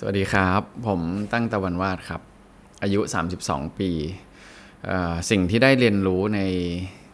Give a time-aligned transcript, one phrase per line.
[0.00, 1.00] สวัสดีครับ ผม
[1.32, 2.20] ตั้งตะวันวาดครับ
[2.82, 3.00] อายุ
[3.40, 3.90] 32 ปี
[4.86, 6.40] เอ่อสิ่งที่ได้เรียนรู้ใน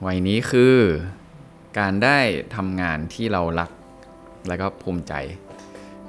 [0.06, 0.76] วัยนี้คือ
[1.78, 2.18] การได้
[2.56, 3.70] ทำงานที่เรารัก
[4.48, 5.12] และก็ภูมิใจ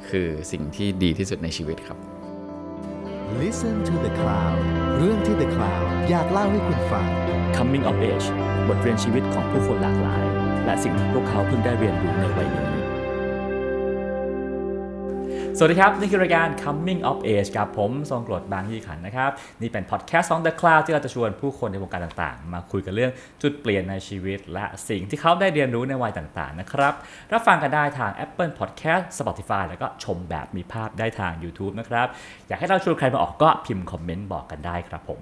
[0.09, 1.97] คือสิ่งที่ดีที่สุดในชีวิตครับ
[3.41, 4.59] Listen to the Cloud
[4.97, 7.07] เรื่องที่ The Cloud อยากเล่าให้คุณฟัง
[7.57, 8.27] Coming of Age
[8.67, 10.23] บทเรียนชีวิตของผู้คนหลากหลาย
[10.65, 12.62] และสิ่งที่พวกเขาเพิ่งได้เรียนรู้ในวัยนี้
[15.65, 19.31] วัสดีครับ นี่คือรายการ Coming of Age กับ ผมทรงกรดบางยี่ขันนะครับ
[19.61, 26.93] นี่เป็นพอดแคสต์ของ The Cloud ที่เราจะชวนผู้คนในวงการต่างๆ มาคุยกันเรื่องจุดเปลี่ยนในชีวิต และสิ่งที่เขาได้เรียนรู้ในวัยต่างๆ นะครับ
[27.33, 32.07] รับฟังกันได้ทาง Apple Podcast Spotify แล้วก็ชมแบบมีภาพได้ทาง YouTube นะครับ
[32.47, 35.21] อยากให้เราชวนใครมาออกก็พิมพ์คอมเมนต์บอกกันได้ครับผม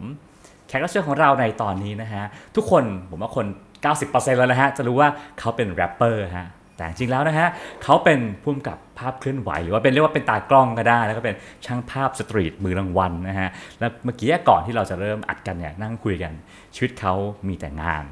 [0.67, 2.23] แขกรับเชิญของเราในตอนนี้นะฮะ
[2.55, 3.45] ทุกคนผมว่าคน
[3.91, 6.47] 90%แล้วนะฮะจะรู้ว่าเขาเป็นแรปเปอร์ฮะ
[6.81, 7.49] แต่จริงๆแล้วนะฮะ
[7.83, 11.35] เขาเป็นผู้กำกับภาพเคลื่อนไหว หรือว่าเป็นเรียกว่าเป็นตากล้องก็ได้ แล้วก็เป็น
[11.65, 13.49] ช่างภาพสตรีทมือรางวัลนะฮะ
[13.79, 16.31] แล้วเมื่อกี้ก่อนที่เราจะเริ่มอัดกันเนี่ยนั่งคุยกัน
[16.75, 17.13] ชีวิตเขา
[17.47, 18.05] มีแต่งาน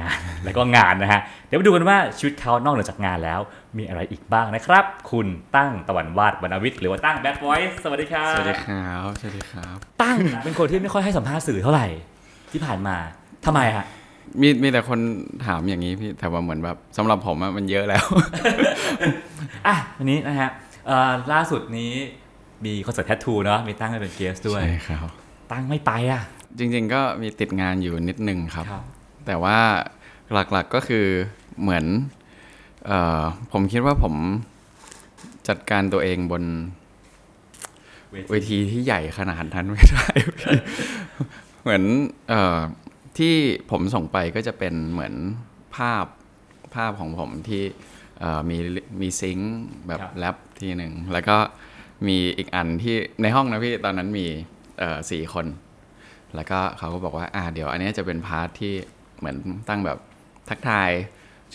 [0.00, 3.40] งานแล้วก็งานนะฮะเดี๋ยวมาดูกันว่าชีวิตเขานอกเหนือจากงานแล้ว
[3.78, 11.86] มีอะไรอีกบ้างนะครับ คุณตั้งตะวันวาดวรรณวิทย์หรือว่าตั้งแบดบอยสวัสดีครับสวัสดีครับสวัสดีครับ ตั้งเป็นคนที่ไม่ค่อยให้สัมภาษณ์สื่อเท่าไหร่
[12.52, 12.96] ที่ผ่านมา
[13.46, 13.84] ทำไมฮะ
[14.40, 15.00] มีมีแต่คน
[15.46, 18.04] ถามอย่างนี้พี่แต่ว่าเหมือนแบบสำหรับผมอะมันเยอะแล้ว
[19.66, 20.50] อะวันนี้นะฮะ
[20.86, 21.92] เอ่อล่าสุดนี้
[22.64, 25.10] มีคอนเสิร์ตแทททูเนาะมีตั้งให้เป็นเกสด้วย ใช่ครับ
[25.52, 26.22] ตั้งไม่ไปอะ
[26.58, 28.84] จริง ๆ ก็มีติดงานอยู่นิดนึงครับ ครับ
[29.26, 29.58] แต่ว่า
[30.32, 31.06] หลักๆก็คือ
[31.60, 31.84] เหมือน
[32.86, 34.14] เออผมคิดว่าผม
[35.48, 36.44] จัดการตัวเองบน
[38.30, 40.06] เวทีที่ใหญ่ขนาดนั้นไม่ได้
[40.40, 40.56] พี่
[41.62, 41.82] เหมือน
[42.28, 42.58] เออ
[43.18, 43.34] ที่
[43.70, 45.14] ผมส่งไปก็จะเป็นเหมือน
[45.76, 46.06] ภาพ
[46.74, 47.62] ภาพของผมที่
[48.20, 48.58] เอ่อมี
[49.00, 49.52] มีซิงค์
[49.86, 51.36] แบบครับแรปทีหนึ่งแล้วก็
[52.06, 54.26] มีอีกอันที่ในห้องนะพี่ตอนนั้นมี
[54.78, 55.46] เอ่อสี่คน
[56.34, 58.74] แล้วก็เขาก็บอกว่าอ่าเดี๋ยวอันเนี้ยจะเป็นพาร์ทที่
[59.18, 59.36] เหมือน
[59.68, 59.98] ตั้งแบบ
[60.48, 60.90] ทักทาย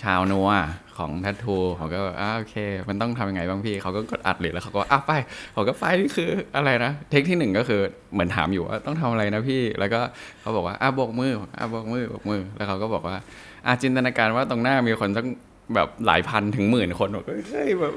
[0.02, 0.50] ชาวนัว
[0.98, 2.56] ของทัตทูเขาก็แบบอ่าโอเค
[2.90, 5.12] มันต้องทำยังไงบ้างพี่เขาก็กดอัดเลยแล้วเขาก็อะไป
[5.54, 7.82] เขาก็ไปนี่คืออะไรนะเทคที่หนึ่งก็คือ
[8.14, 10.02] เหมือนถามอยู่ว่าต้องทำอะไรนะพี่แล้วก็
[10.42, 13.18] เขาบอกว่าอะโบกมืออะโบกมือโบกมือ แล้วเขาก็บอกว่า
[13.66, 15.28] อะจินตนาการว่าตรงหน้ามีคนต้อง
[15.76, 17.94] แบบหลายพันถึงหมื่นคนบอกเฮ้ยแบบ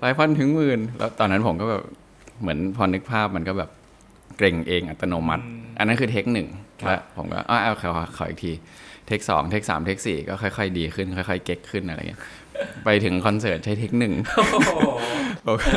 [0.00, 1.82] หลายพันถึงหมื่นแล้วตอนนั้นผมก็แบบ
[2.40, 3.70] เหมือนพอนึกภาพมันก็แบบ
[4.36, 5.44] เกรงเองอัตโนมัติ
[5.78, 6.48] อันนั้นคือเทคหนึ่ง
[6.80, 8.52] ครับแล้วผมก็อ้าวเอาขอขออีกที
[9.06, 12.20] เทคสองเทคสามเทคสี่ก็ค่อยๆ ดีขึ้น ค่อยๆ เก๊กขึ้นอะไรเงี้ย
[12.84, 14.12] ไปถึงคอนเสิร์ตใช้เทคหนึ่ง
[15.46, 15.68] ผมก็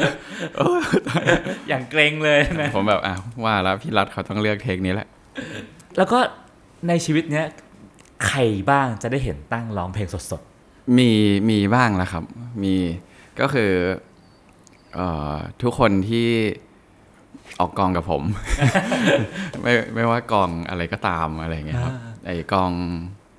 [0.57, 0.81] โอ้ย
[1.69, 5.07] อย่างเกรงเลยนะผมแบบอะว่าแล้วพี่รัฐเขาต้องเลือกเทคนี้แหละ
[5.97, 6.19] แล้วก็
[6.87, 7.45] ในชีวิตเนี้ย
[8.27, 8.39] ใคร
[8.71, 10.41] บ้างจะได้เห็นตั้งร้องเพลงสด
[10.97, 11.11] มี
[11.49, 12.23] มีบ้างแล้วครับ
[12.63, 12.75] มี
[13.39, 13.71] ก็คือ
[14.95, 16.27] เอ่อทุกคนที่
[17.59, 18.23] ออกกองกับผม
[19.61, 22.71] ไม่ไม่ว่ากองอะไรก็ตามอะไรเงี้ยครับไอ้กอง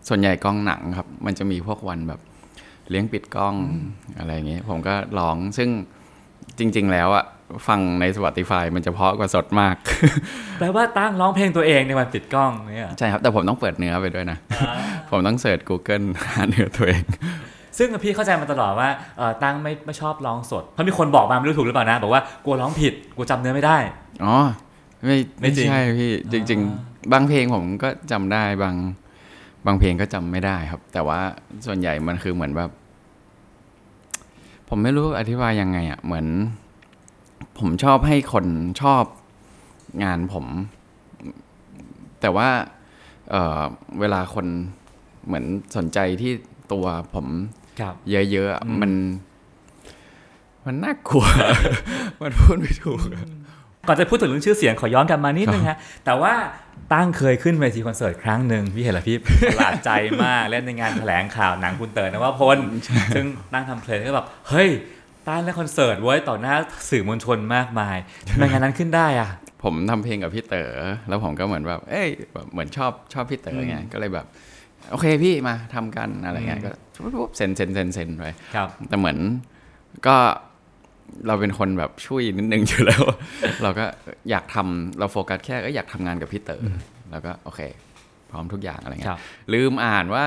[0.08, 2.20] ส่วนใหญ่กองหนังครับ มันจะมีพวกวันแบบ
[2.90, 3.54] เลี้ยงปิดกล้อง
[4.18, 5.68] อะไรเงี้ยผมก็ร้องซึ่ง
[6.58, 7.24] จริง ๆ แล้วอะ
[7.68, 14.38] ฟังใน Spotify มันจะเพราะกว่าสดมากๆแปลว่าตั้งร้องเพลงตัวเองในวันปิดกล้องเนี่ยใช่ครับ แต่ผมต้องเปิดเนื้อไปด้วยนะ
[15.10, 17.04] ผมต้องเสิร์ช Google หาเนื้อตัวเอง
[17.78, 18.88] ซึ่งพี่เข้าใจมาตลอดว่า
[19.18, 23.76] เอ่อตั้งไม่ไม่ชอบร้องสด เพราะมีคนบอกมาไม่รู้ถูกหรือเปล่านะ บอกว่ากลัวร้องผิดกลัวจำเนื้อไม่ได้
[24.24, 24.36] อ๋อ
[25.06, 28.74] ไม่ไม่ไม่จริงใช่พี่จริง ๆ บางเพลงผมก็จำได้บาง
[29.66, 31.20] บางเพลงก็จำไม่ได้ครับ แต่ว่า
[31.66, 32.70] ส่วนใหญ่มันคือเหมือนแบบ
[34.68, 36.26] ผมไม่รู้อธิบายยังไงอะ เหมือน
[37.58, 38.46] ผมชอบให้คน
[38.82, 39.04] ชอบ
[40.04, 40.46] งานผม
[42.20, 42.48] แต่ว่า
[43.30, 43.62] เอ่อ
[44.00, 44.46] เวลาคน
[45.26, 45.44] เหมือน
[45.76, 46.32] สนใจที่
[46.72, 47.26] ตัวผม
[47.80, 48.92] ครับเยอะๆอะอืมมัน
[50.66, 51.26] มันน่ากลัว
[52.22, 53.26] มันพูดไม่ถูกอะ
[53.86, 56.32] ก่อนจะพูดถึงเรื่องชื่อเสียงขอย้อนกลับมานิดนึงฮะแต่ว่า
[56.94, 59.16] ตั้งเคยขึ้นเวทีคอนเสิร์ตครั้งหนึ่งพี่เห็นแล้วพี่
[59.48, 59.90] ประหลาดใจ
[60.24, 62.58] มากเล่นในงานแถลงข่าวหนังคุณเต๋อนวพล
[63.14, 64.68] ซึ่งตั้งทำเพลงก็แบบเฮ้ย
[65.28, 66.54] ตั้งเล่นคอนเสิร์ตไว้ยต่อหน้า
[66.90, 67.96] สื่อมวลชนมากมาย
[68.28, 69.30] ทำไมงานนั้นขึ้นได้อะ
[69.62, 70.72] ผมทำเพลงกับพี่เต๋อ
[71.08, 74.26] แล้วผมก็เหมือนแบบเอ้ยแบบเหมือนชอบชอบพี่เต๋อไงก็เลยแบบ
[74.90, 76.70] โอเคพี่มาทำกันอะไรเงี้ยก็
[77.02, 79.18] ปุ๊บเซ็นเซ็นเซ็นเซ็นไปครับแต่เหมือน
[80.06, 80.16] ก็
[81.26, 83.02] เราเป็นคนแบบช่วยนิดนึงอยู่แล้ว
[83.62, 83.84] เราก็
[84.30, 86.76] อยากทำเราโฟกัสแค่ก็อยากทำงานกับพี่เต๋ออะ
[87.10, 87.60] แล้วก็โอเค
[88.30, 89.20] พร้อมทุกอย่างอะไรเงี้ยครับ
[89.52, 90.26] ลืมอ่านว่า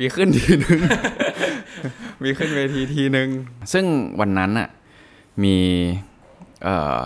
[0.00, 0.78] มีขึ้นทีนึง
[2.24, 3.28] มีขึ้นเวทีทีนึง
[3.72, 3.84] ซึ่ง
[4.20, 4.68] วันนั้นอะ
[5.44, 5.56] มี
[6.64, 7.00] เอ่อ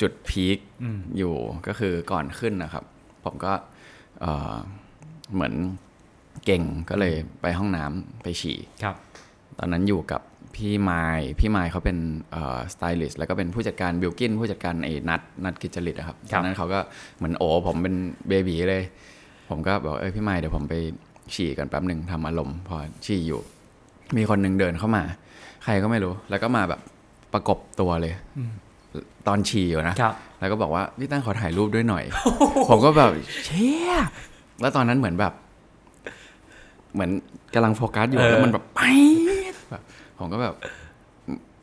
[0.00, 1.34] จุด peak อืมอยู่
[1.66, 2.84] ก็คือก่อนขึ้นนะครับ
[3.24, 3.52] ผมก็
[4.20, 4.54] เอ่อ
[5.34, 5.54] เหมือน
[6.44, 8.96] เกร็งก็เลยไปห้องน้ำไปฉี่ครับ
[9.58, 10.20] ตอนนั้นอยู่กับ
[10.56, 11.98] พี่ไมค์พี่ไมค์เขาเป็น
[12.72, 16.80] สไตลิสต์แล้วก็เป็นผู้จัดการบิลกินผู้จัดการไอ้นัดนัดกิจลิตอะครับครับตอนนั้นเขาก็
[17.16, 17.94] เหมือนโอ้ผมเป็น
[18.28, 18.82] baby เลย
[19.50, 20.74] ผมก็บอกเออพี่ไมค์เดี๋ยวผมไป
[21.34, 23.40] ฉี่ก่อนแป๊บหนึ่งทำอารมณ์พอฉี่อยู่
[24.16, 25.02] มีคนหนึ่งเดินเข้ามา
[25.64, 26.80] ใครก็ไม่รู้ แล้วก็มาแบบ
[27.32, 28.12] ประกบตัวเลย
[29.28, 32.04] ตอนฉี่อยู่นะครับแล้วก็บอกว่าพี่ตั้งขอถ่ายรูปด้วยหน่อย
[32.68, 33.10] ผมก็แบบ
[33.44, 33.92] เชี่ย
[34.60, 35.32] แล้วตอนนั้นเหมือนแบบ
[36.94, 37.10] เหมือน
[37.54, 38.80] กำลังโฟกัสอยู่เออแล้วมันแบบไป
[39.23, 39.23] แบบ
[40.18, 40.54] ผมก็แบบ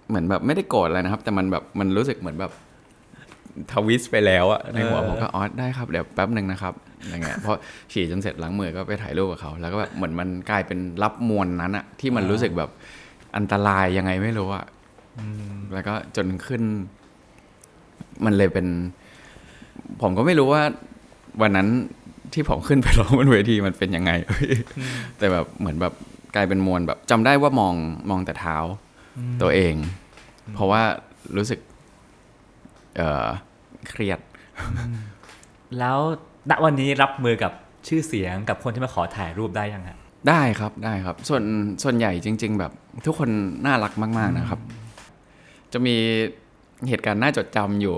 [0.09, 2.51] เหมือนแบบไม่ได้โกรธอะไรนะครับ แต่มันแบบมันรู้สึกเหมือนแบบ
[3.71, 6.74] ทวิสไปแล้วอะในหัวผมก็อ๋อได้ครับเดี๋ยวแป๊บหนึ่งนะครับ
[7.09, 7.57] อย่างเงี้ยเพราะ
[7.92, 12.69] ฉี่จนเสร็จล้างมือก็ไปถ่ายรูปกับเขาแล้วก็แบบเหมือนมันกลายเป็นรับมวลนั้นอะที่มันรู้สึกแบบ
[13.36, 14.65] อันตรายยังไงไม่รู้อะ
[15.74, 16.62] แล้วก็จนขึ้น
[18.25, 18.68] มันเลยเป็น
[20.01, 20.63] ผมก็ไม่รู้ว่า
[21.42, 21.68] วันนั้น
[22.33, 24.12] ที่ผมขึ้นไปร้องบนเวทีมันเป็นยังไง
[25.18, 25.94] แต่แบบเหมือนแบบ
[26.36, 27.75] กลายเป็นมวลแบบจำได้ว่ามอง
[28.10, 28.57] มองแต่เท้า
[29.42, 29.75] ตัวเอง
[30.54, 30.81] เพราะว่า
[31.38, 31.60] รู้สึก
[32.98, 33.28] เออ
[33.89, 34.19] เครียด
[35.80, 35.98] แล้ว
[36.50, 37.51] ณวันนี้รับมือกับ
[37.88, 39.98] ชื่อเสียงกับคนที่มาขอถ่ายรูปได้ยังฮะ
[40.30, 41.44] ได้ครับได้ครับ ส่วน
[41.83, 42.72] ส่วนใหญ่จริง ๆ แบบ
[43.06, 43.30] ทุกคน
[43.66, 44.60] น่ารักมาก ๆนะครับ
[45.74, 45.95] จะมี
[46.88, 47.98] เหตุการณ์น่าจดจำอยู่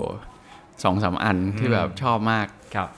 [0.84, 2.88] สองสามอันที่แบบชอบมากครับ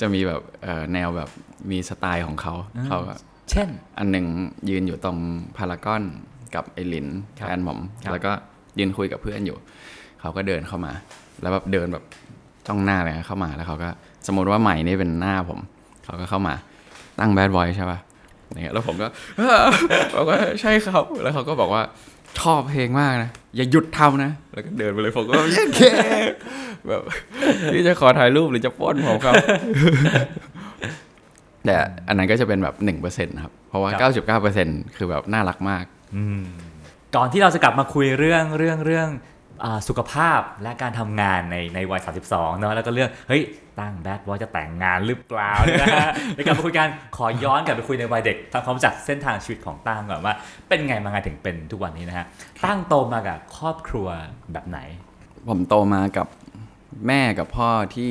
[0.00, 1.28] จะมีแบบเอ่อแนวแบบ
[1.70, 2.54] มีสไตล์ของเขา
[2.86, 3.14] เขาก็
[3.52, 3.68] เช่น
[3.98, 4.26] อันหนึ่ง
[4.70, 5.16] ยืนอยู่ตรง
[5.56, 6.02] พารากอน
[6.54, 7.06] กับไอหลิน
[7.38, 8.32] ครับแฟนผมครับแล้วก็
[8.78, 9.56] ยืนคุยกับเพื่อนอยู่
[10.20, 10.92] เขาก็เดินเข้ามา
[11.42, 12.04] แล้วแบบเดินแบบ
[12.66, 13.88] จ้องหน้าเลยนะเข้ามาแล้วเขาก็
[14.26, 15.58] สมมติว่าใหม่นี่เป็นหน้าผม
[16.04, 16.54] เขาก็เข้ามา
[17.20, 17.98] ตั้งแบดบอยใช่ป่ะ
[18.50, 19.06] อย่างเงี้ยแล้วผมก็
[20.14, 21.82] บอกว่าใช่ครับ แล้วเขาก็บอกว่า
[22.40, 25.80] ชอบเพลงมากนะ อย่าหยุดทำนะ แล้วก็เดินไปเลยผมก็แบบเย้เค
[26.88, 27.02] แบบ
[27.72, 29.34] นี่จะขอถ่ายรูปหรือจะป้อนผมครับ
[31.66, 31.76] แต่
[32.08, 35.84] อันนั้นก็จะเป็นแบบหนึ่งเปอร์เซ็นต์ครับ เพราะว่าครับเก้าสิบเก้าเปอร์เซ็นต์คือแบบน่ารักมาก
[37.16, 39.08] ก่อนที่เราจะกลับมาคุยเรื่องเรื่องเรื่อง
[39.64, 42.00] อาสุขภาพและการทำงานในในวัย
[42.30, 43.42] 32 เนอะแล้วก็เรื่อง เฮ้ย
[43.80, 50.34] ตั้งแบดว่าจะแต่งงานหรือเปล่านะฮะในการมาคุยกันขอย้อนกลับไปคุยในวัยเด็กทำความรู้จักเส้นทางชีวิตของตั้งก่อนว่า
[50.68, 52.26] เป็นไงมาไงถึงเป็นทุกวันนี้นะฮะ
[52.64, 54.08] ตั้งโตมากับครอบครัว
[54.52, 54.78] แบบไหน
[55.48, 56.26] ผมโตมากับ
[57.06, 58.10] แม่กับพ่อที่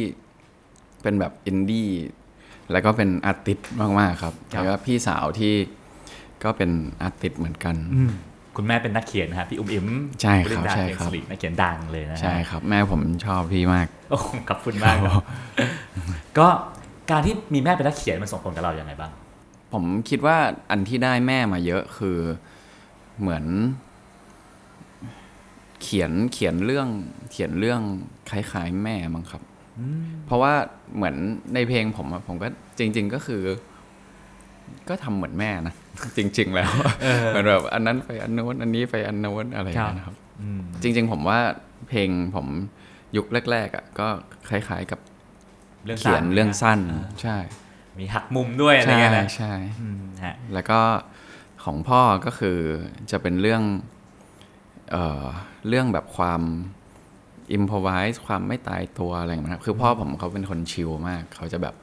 [1.02, 1.90] เป็นแบบอินดี้
[2.72, 3.70] แล้วก็เป็นอาร์ติสต์
[4.00, 5.54] มากๆครับครับแล้วก็พี่สาวที่
[6.44, 6.72] ก็เป็น
[7.02, 7.76] อาร์ติสต์เหมือนกัน
[8.58, 9.88] คุณแม่เป็นนักเขียนนะฮะพี่อุ้มอิ๋ม
[10.22, 15.24] ใช่ครับวลินดาใช่เขียนครับสิรินักเขียนดังเลยนะฮะใช่ครับ แม่ผมชอบพี่มากโอ้โหขอบคุณมากครับ
[16.38, 16.48] ก็
[17.12, 19.12] การที่มีแม่เป็นนักเขียนมันส่งผลกับเราอย่างไรบ้าง
[19.74, 20.38] ผมคิดว่า
[20.72, 22.18] อันที่ได้แม่มาเยอะคือ
[23.20, 23.46] เหมือน
[25.82, 26.88] เขียนเขียนเรื่อง
[27.32, 27.82] เขียนเรื่อง
[28.30, 29.42] คล้ายๆแม่มั้งครับ
[30.26, 30.54] เพราะว่า
[30.96, 31.16] เหมือน
[31.54, 32.48] ในเพลงผมอะผมก็
[32.80, 33.44] จริง ๆก็คือ
[34.90, 35.74] ก็ทำเหมือนแม่นะ
[36.18, 36.72] จริง ๆ แล้ว
[37.30, 40.16] เหมือนแบบอันนั้นไปอันโน้นอันนี้ไปอันโน้นอะไรอย่างเงี้ยนะครับ
[40.82, 41.40] จริง ๆ ผมว่า
[41.90, 42.48] เพลงผม
[43.16, 44.08] ยุคแรก ๆอะก็
[44.50, 45.00] คล้ายๆกับ
[45.86, 47.38] เรื่องเขียนสั้นเรื่องสั้นอ่าใช่
[48.00, 50.80] มีหักมุมด้วยอะไรใช่เงี้ยนะใช่อืมฮะแล้วก็
[51.64, 52.58] ของพ่อก็คือ
[53.12, 53.64] จะเป็นเรื่อง
[54.92, 55.26] เอ่อ
[55.68, 56.42] เรื่องแบบความ
[57.54, 61.76] อิมพอไวส์ความไม่ตายตัวอะไรอย่างเงี้ยครับคือพ่อผมเขาเป็นคนชิลมาก เขาจะแบบ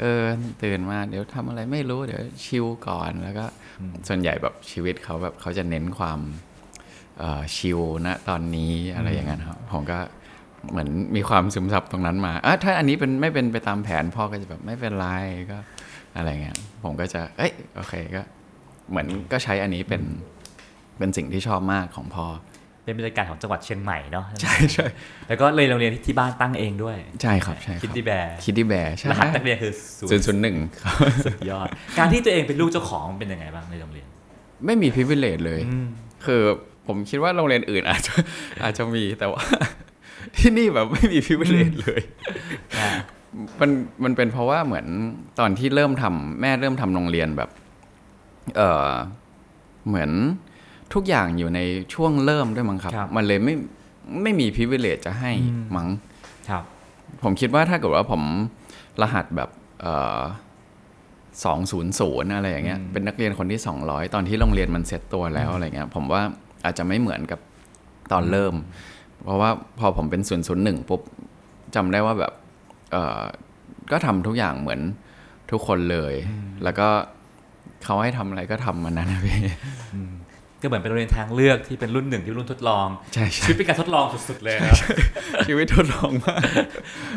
[0.00, 0.22] เออ
[0.62, 3.46] ตื่นมาเดี๋ยวทำอะไรไม่รู้เดี๋ยวชิลก่อนแล้วก็
[4.08, 6.20] ส่วนใหญ่แบบชีวิตเขาแบบเขาจะเน้นความ
[7.18, 9.98] เอ่อชิลนะตอนนี้อะไรอย่างเงี้ยครับผมก็
[10.70, 15.06] เหมือนมีความซึมซับตรงนั้นมาอะถ้าอันนี้เป็นไม่เป็นไปตามแผนพ่อก็จะแบบไม่เป็นไร
[15.50, 15.58] ก็
[16.16, 18.22] อะไรเงี้ยผมก็จะเอ้ยโอเคก็
[18.90, 20.02] เหมือนก็ใช้อันนี้เป็น
[20.98, 22.26] เป็นสิ่งที่ชอบมากของพ่อ
[22.88, 24.86] เป็นบรรยากาศของจังหวัดเชียงใหม่เนาะใช่ใช่
[25.28, 30.94] แล้วก็เลยโรงเรียนที่ที่บ้านตั้งเองด้วย ใช่ครับใช่ครับ คิดดี้แบร์คิดดี้แบร์ใช่รหัสนักเรียนคือศูนศูนย์ย์ศูนย์หนึ่งครับ
[31.26, 31.68] สุสุดยอด
[31.98, 34.06] การที่ตัวเองเป็นลูกเจ้าของเป็นยังไงบ้างในโรงเรียน
[34.66, 35.60] ไม่มี privilege เลย
[36.26, 36.42] คือ
[36.86, 38.14] ผมคิดว่าโรงเรียนอื่นอาจจะ
[38.62, 39.42] อาจจะมีแต่ว่า
[40.36, 42.00] ที่นี่แบบไม่มี privilege เลย
[43.60, 43.70] มัน
[44.04, 44.86] มันเป็นเพราะว่าเหมือน
[45.38, 47.50] ตอนที่เริ่มทำแม่เริ่มทำโรงเรียนแบบ
[48.56, 48.90] เออ
[49.88, 50.10] เหมือน
[50.94, 51.60] ทุกอย่างอยู่ใน
[51.94, 53.54] ช่วงเริ่มด้วยมั้งครับครับ มันเลยไม่
[54.22, 55.32] ไม่มี privilege จะให้
[55.76, 55.88] มั้ง
[56.48, 56.64] ครับ
[57.22, 58.22] ผมคิดว่าถ้าเกิดว่าผม
[59.02, 59.50] รหัสแบบ
[61.44, 66.22] สองศูนย์ศูนย์อะไรอย่างเงี้ยเป็นนักเรียนคนที่สองร้อยตอนที่โรงเรียนมันเซ็ตตัวแล้วอะไรเงี้ยผมว่า
[66.64, 67.40] อาจจะไม่เหมือนกับ
[68.12, 68.54] ตอนเริ่ม
[69.24, 71.00] เพราะว่าพอผมเป็นศูนย์ศูนย์หนึ่งปุ๊บ
[71.74, 72.32] จำได้ว่าแบบ
[72.92, 73.22] เอ่อ
[73.90, 74.80] ก็ทำทุกอย่างเหมือน
[75.50, 76.14] ทุกคนเลย
[76.64, 76.88] แล้วก็
[77.84, 79.38] เขาให้ทำอะไรก็ทำมันนั้นนะพี่
[80.60, 84.78] ก็เหมือนเป็นโรงเรียนทางเลือกที่เป็นรุ่นหนึ่งที่รุ่นทดลองใช่ใช่ชีวิตเป็นการทดลองสุดๆเลยนะครับ
[85.46, 86.40] ชีวิตทดลองมาก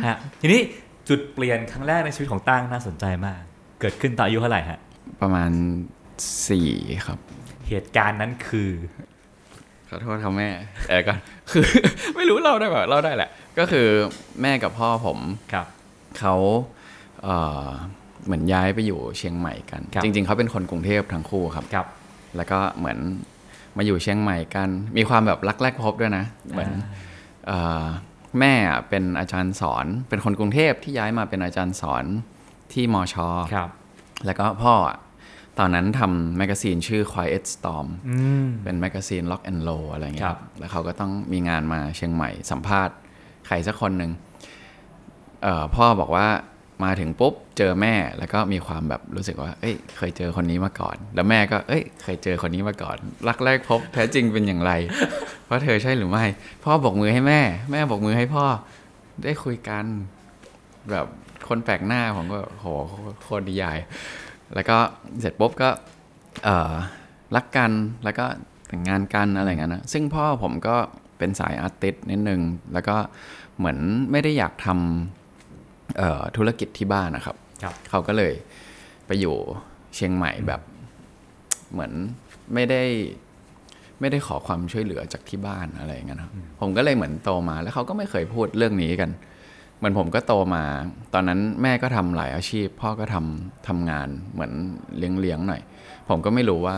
[0.07, 0.61] ฮะทีนี้
[1.09, 3.41] จุดเปลี่ยนครั้งแรกในชีวิตของตั้งน่าสนใจมาก
[3.81, 4.79] เกิดขึ้นตอนอายุเท่าไหร่ฮะ
[5.21, 5.51] ประมาณ
[6.47, 6.69] สี่
[7.05, 7.19] ครับ
[7.69, 8.69] เหตุการณ์นั้นคือ
[9.89, 10.49] ขอโทษครับแม่
[10.87, 11.13] แต่ก็
[11.51, 11.65] คือ
[12.15, 13.29] ไม่รู้เล่าได้แบบเล่าได้แหละ
[13.59, 13.87] ก็คือ
[14.41, 15.19] แม่กับพ่อผม
[15.53, 15.65] ครับ
[16.19, 16.35] เขา
[17.23, 17.67] เอ่อ
[18.25, 21.87] เหมือนย้ายไปอยู่เชียงใหม่กันครับจริง ๆเขาเป็นคนกรุงเทพทั้งคู่ครับครับ
[22.35, 22.97] แล้วก็เหมือน
[23.77, 26.71] มาอยู่เชียงใหม่กัน มีความแบบรักแรกพบด้วยนะ เหมือน
[27.47, 27.85] เอ่อ
[28.39, 32.05] แม่อะเป็นอาจารย์สอน เป็นคนกรุงเทพที่ย้ายมาเป็นอาจารย์สอน
[32.73, 33.69] ที่มอชอครับ
[34.25, 34.97] แล้วก็พ่ออะ
[35.59, 42.95] ตอนนั้นทำ magazine ชื่อ Quiet Storm อืมเป็นแมกกาซีน Lock and Low อะไรเงี้ยครับแล้วเขาก็ต้องมีงานมาเชียงใหม่สัมภาษณ์
[43.47, 44.11] ใครสักคนหนึ่ง
[45.43, 46.27] เอ่อพ่อบอกว่า
[46.83, 52.97] มาถึงปุ๊บเจอแม่แล้วก็มีความแบบรู้สึกว่า เอ้ย เคยเจอคนนี้มาก่อน แล้วแม่ก็ เอ้ย เคยเจอคนนี้มาก่อน
[53.27, 54.71] รักแรกพบแท้จริงเป็นอย่างไร
[55.45, 56.25] เพราะเธอใช่หรือไม่
[56.63, 58.45] พ่อบอกมือให้แม่ แม่บอกมือให้พ่อ
[59.23, 59.85] ได้คุยกัน
[60.91, 61.05] แบบ
[61.47, 62.65] คนแปลกหน้าผมก็โห
[63.21, 63.77] โคตรดียาย
[64.55, 64.77] แล้วก็
[65.19, 65.69] เสร็จปุ๊บก็
[66.43, 66.73] เออ
[67.35, 67.71] รักกัน
[68.03, 68.25] แล้วก็
[68.67, 70.75] แต่งงานกันอะไรเงี้ยนะซึ่งพ่อผมก็
[71.17, 72.41] เป็นสายอาร์ติสต์นิดนึง
[72.73, 72.95] แล้วก็
[73.57, 73.77] เหมือน
[74.11, 75.20] ไม่ได้อยากทำเอ่อ
[76.37, 78.33] ธุรกิจที่บ้านนะครับครับเขาก็เลย
[79.07, 79.35] ไปอยู่
[79.95, 80.61] เชียงใหม่แบบ
[81.71, 81.91] เหมือน
[82.53, 82.83] ไม่ได้
[83.99, 89.09] ไม่ได้ขอความช่วยเหลือจากที่บ้านอะไรอย่างเงี้ยนะครับผมก็เลยเหมือนโตมา แล้วเขาก็ไม่เคยพูดเรื่องนี้กัน
[89.77, 90.63] เหมือนผมก็โตมา
[91.13, 94.51] ตอนนั้นแม่ก็ทำหลายอาชีพ พ่อก็ทำทำงานเหมือน
[94.97, 95.61] เลี้ยงเลี้ยงๆหน่อย
[96.09, 96.75] ผมก็ไม่รู้ว่า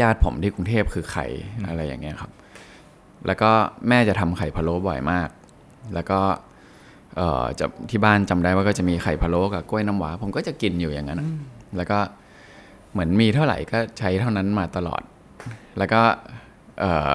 [0.00, 1.22] ญาติผมที่กรุงเทพคือใคร
[1.68, 2.32] อะไรอย่างเงี้ยครับ
[3.26, 3.50] แล้วก็
[3.88, 5.28] แม่จะทำไข่พะโล้บ่อยมาก
[5.94, 6.47] แล้วก็เอ่อ
[7.60, 11.28] จะที่บ้านจำได้ว่าก็จะมีไข่พะโล้กับกล้วยน้ำว้าผมก็จะกินอยู่อย่างนั้นอะ
[11.76, 11.98] แล้วก็
[12.92, 15.02] เหมือนมีเท่าไหร่ก็ใช้เท่านั้นมาตลอด
[15.78, 16.00] แล้วก็
[16.80, 17.10] เอ่อ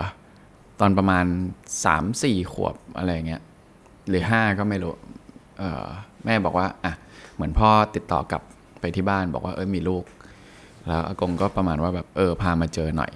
[0.80, 1.26] ตอนประมาณ
[1.86, 3.42] สามสี่ขวบอะไรอย่างเงี้ย
[4.08, 4.94] หรือห้าก็ไม่รู้
[5.60, 5.86] เอ่อ
[6.26, 6.94] แม่บอกว่าอะ
[7.36, 8.42] เหมือนพ่อติดต่อกลับ
[8.82, 10.04] ไปที่บ้านบอกว่าเออมีลูก
[10.88, 13.12] แล้วอากงก็ประมาณว่าแบบเออพามาเจอหน่อย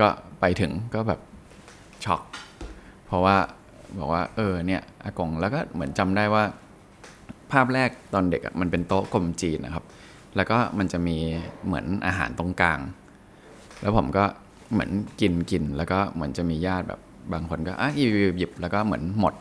[0.00, 0.08] ก็
[0.40, 1.20] ไปถึงก็แบบ
[2.04, 2.22] ช็อก
[3.06, 3.36] เพราะว่า
[3.98, 6.44] บอกว่าเออเนี่ยอากงแล้วก็เหมือนจำได้ว่า
[7.52, 9.84] ภาพแรกตอนเด็กอะมันเป็นโต๊ะกลมจีนนะครับ
[10.36, 11.16] แล้วก็มันจะมี
[11.66, 12.80] เหมือนอาหารตรงกลาง
[13.80, 14.24] แล้วผมก็
[14.72, 17.00] เหมือนกินกินแล้วก็เหมือนจะมีญาติแบบ
[17.32, 19.34] บางคนก็อะหยิบหยิบหยิบแล้วก็เหมือนหมด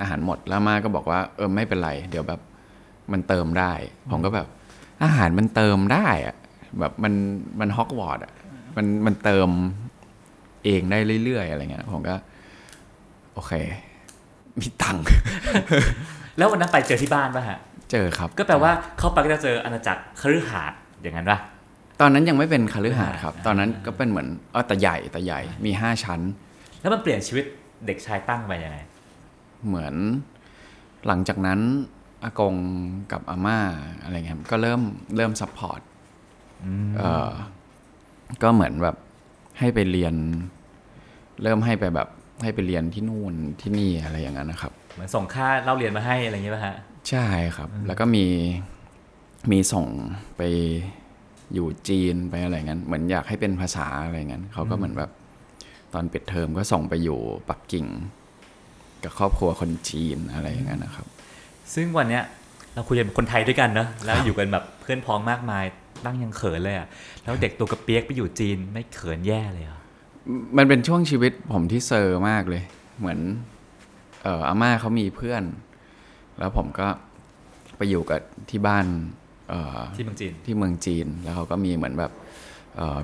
[0.00, 2.40] อาหารหมดแล้วมาก็บอกว่าเออไม่เป็นไร เดี๋ยวแบบ
[3.12, 3.72] มันเติมได้
[4.10, 4.46] ผมก็แบบ
[5.02, 6.36] อาหารมันเติมได้อะ
[6.80, 7.12] แบบมัน
[7.60, 8.32] มันฮอกวอตส์อะ
[8.76, 9.48] มันมันเติม
[10.64, 12.14] เองได้เรื่อยๆอะไรเงี้ยผมก็
[13.38, 13.54] โอเค
[14.60, 15.04] มีตังค์
[16.38, 17.58] แล้ววันนั้นไปเจอที่บ้านป่ะฮะ
[17.90, 21.38] เจอครับ ก็แปลว่าเข้าไปก็จะเจออาณาจักรคฤหาสน์อย่างนั้นป่ะ
[22.00, 26.20] ตอนนั้นยังไม่เป็นคฤหาสน์ครับ ตอนนั้นก็เป็นเหมือนเออแต่ใหญ่แต่ใหญ่ มีห้าชั้น
[26.80, 27.44] แล้วมันเปลี่ยนชีวิต
[27.86, 28.78] เด็กชายตั้งไปยังไง
[29.66, 29.94] เหมือน
[31.06, 31.60] หลังจากนั้น
[32.24, 32.54] อากง
[33.12, 33.58] กับอาม่า
[34.02, 34.80] อะไรเงี้ยครับก็เริ่ม
[35.16, 35.80] เริ่ม support
[36.96, 37.30] เอ่อ
[38.42, 38.96] ก็เหมือนแบบ
[39.58, 40.14] ให้ไปเรียน
[41.42, 42.08] เริ่มให้ไปแบบ
[42.42, 46.76] ให้ไปเรียนที่นู่นที่นี่อะไรอย่างนั้นนะครับ เหมือนส่งค่าเล่าเรียนมาให้อะไรอย่างเงี้ยป่ะฮะ
[47.08, 47.26] ใช่
[47.56, 48.26] ครับ แล้วก็มี
[49.52, 49.86] มีส่ง
[50.36, 50.42] ไป
[51.54, 55.10] อยู่จีนไปอะไรเงี้ยเหมือนอยากให้เป็นภาษาอะไรเงี้ยเขาก็เหมือนแบบ
[55.94, 57.18] ตอนปิดเทอมก็ส่งไปอยู่
[57.48, 57.86] ปักกิ่ง
[59.02, 61.06] กับครอบครัวคนจีนอะไรอย่างเงี้ยนะครับ
[61.74, 62.22] ซึ่งวันเนี้ย
[62.74, 65.64] เราคุยกันเป็นคนไทยด้วยกันเนอะแล้วอยู่กันแบบเพื่อนพ้องมากมาย
[66.04, 66.86] ตั้งยังเขินเลยอะ
[67.24, 69.77] แล้วเด็กตัวกระเปียกไปอยู่จีนไม่เขินแย่เลยเหรอ
[70.56, 72.62] มันเป็นช่วงชีวิตผมที่เซอร์มากเลย
[72.98, 73.18] เหมือน
[74.22, 75.42] เอ่ออาม่าเขามีเพื่อน
[76.38, 76.88] แล้วผมก็
[77.76, 78.20] ไปอยู่กับ
[78.50, 78.86] ที่บ้าน
[79.48, 82.12] เอ่อที่เมืองจีนที่เมืองจีนแล้วเขาก็มีเหมือนแบบ
[82.76, 82.98] เอ่อ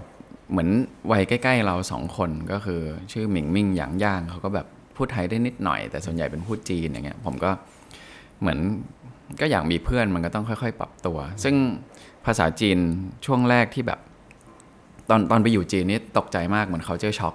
[0.50, 0.69] เหมือน
[1.12, 2.81] วัยใกล้ ๆ เราสองคนก็คือ
[3.12, 4.66] ชื่อหมิงมิ่งหยางย่างเขาก็แบบ
[4.97, 7.50] พูดไทยได้นิดหน่อย แต่ส่วนใหญ่เป็นพูดจีนอย่างเงี้ยผมก็
[8.40, 8.59] เหมือน
[9.40, 11.54] ก็อยากมีเพื่อนมันก็ต้องค่อย ๆ ปรับตัว ซึ่ง
[12.26, 12.78] ภาษาจีน
[13.25, 14.00] ช่วงแรกที่แบบ
[15.11, 17.35] ตอนตอนไปอยู่จีนนี่ตกใจมากเหมือนเขาเจอช็อก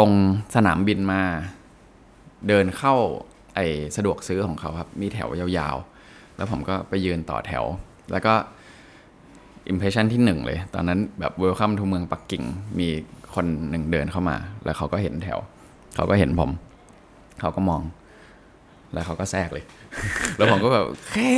[0.00, 0.10] ลง
[0.54, 1.20] สนามบินมา
[2.48, 2.94] เดินเข้า
[3.54, 3.60] ไอ
[3.96, 7.64] สะดวกซื้อของเขาครับ มีแถวยาวๆ แล้วผมก็ไปยืนต่อแถว
[8.12, 8.34] แล้วก็
[9.68, 12.42] impression ที่หนึ่งเลย ตอนนั้นแบบ welcome to เมืองปักกิ่ง
[12.78, 12.88] มี
[13.34, 15.38] คนหนึ่งเดินเข้ามา แล้วเขาก็เห็นแถว
[15.96, 16.50] เขาก็เห็นผม
[17.40, 17.82] เขาก็มอง
[18.92, 19.64] แล้วเขาก็แทรกเลย
[20.36, 21.30] แล้วผมก็แบบเฮ้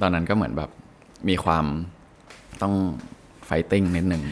[0.00, 0.70] ตอนนั้นก็เหมือนแบบ
[1.28, 1.64] มีความ
[2.62, 2.74] ต้อง
[3.48, 4.22] fighting นิดหนึ่ง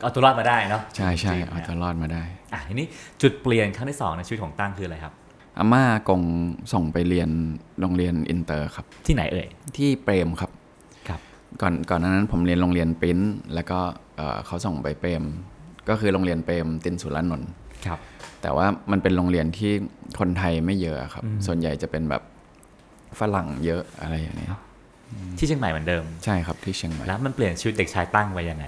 [0.00, 2.86] เอาตัวรอดมาได้เนาะใช่ใช่จริงๆเอาตัวรอดมาได้อะทีนี้
[3.22, 5.12] จุดเปลี่ยนครั้งที่สองในชีวิตของตั้งคืออะไรครับ
[5.58, 6.22] อาม่ากง
[6.72, 7.30] ส่งไปเรียน
[7.80, 9.46] โรงเรียนอินเตอร์ครับ ที่ไหนเอ่ย
[9.76, 10.50] ที่เปรมครับ
[11.08, 11.20] ครับ
[11.60, 13.78] ก่อนก่อนหน้านั้นผมเรียนโรงเรียนปริ้นท์แล้วก็
[14.16, 15.22] เอ่อเขาส่งไปเปรม
[15.88, 17.50] ก็คือโรงเรียนเปรมตินสุรานนท์
[17.86, 17.98] ครับ
[18.42, 19.72] แต่ว่ามันเป็นโรงเรียนที่
[20.18, 22.22] คนไทยไม่เยอะครับ ส่วนใหญ่จะเป็นแบบ
[23.18, 24.50] ฝรั่งเยอะอะไรอย่างเงี้ย
[25.38, 28.64] ที่เชียงใหม่เหมือนเดิมใช่ครับที่เชียงใหม่แล้วมันเปลี่ยนชีวิตเด็กชายตั้งไปยังไง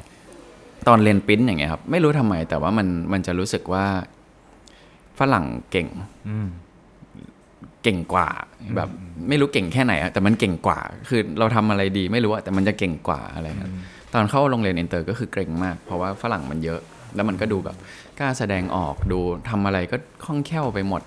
[0.88, 3.84] ตอนเรียนปริ้นอย่างเงี้ยครับ ไม่รู้ทำไมแต่ว่ามันมันจะรู้สึกว่า
[5.18, 5.88] ฝรั่งเก่ง
[6.28, 6.48] อืม
[7.82, 8.28] เก่งกว่า
[8.76, 8.88] แบบ
[9.28, 10.78] ไม่รู้เก่งแค่ไหนอะแต่มันเก่งกว่า
[11.08, 13.72] คือเราทำอะไรดีไม่รู้อะแต่มันจะเก่งกว่าอะไรเงี้ย
[14.12, 16.80] ตอนเข้าโรงเรียนอินเตอร์ก็คือเกรงมาก เพราะว่าฝรั่งมันเยอะ
[17.14, 17.76] แล้วมันก็ดูแบบ
[18.18, 21.02] กล้าแสดงออกดูทำอะไรก็คล่องแคล่วไปหมด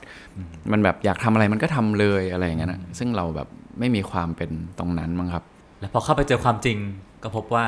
[0.72, 3.48] มันแบบอยากทำอะไรมันก็ทำเลยอะไรอย่างเงี้ยนะซึ่งเราแบบ
[3.80, 5.44] ไม่มีความเป็นตรงนั้นมั้งครับ
[5.80, 6.78] แล้วพอเข้าไปเจอความจริง
[7.24, 7.66] ก็พบว่า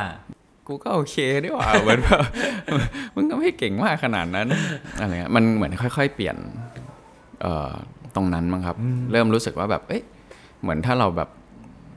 [0.68, 2.22] กูก็โอเคดีกว่าเหมือนแบบ
[3.16, 4.48] มึงก็ไม่เก่งมากขนาดนั้น
[5.00, 6.38] อะไรเงี้ยมันเหมือนค่อย ๆ เปลี่ยน
[7.42, 7.72] เอ่อ
[8.16, 8.78] ตรงนั้นมั้งครับ
[9.12, 10.04] เริ่มรู้สึกว่าแบบเอ๊ะ
[10.62, 11.30] เหมือนถ้าเราแบบ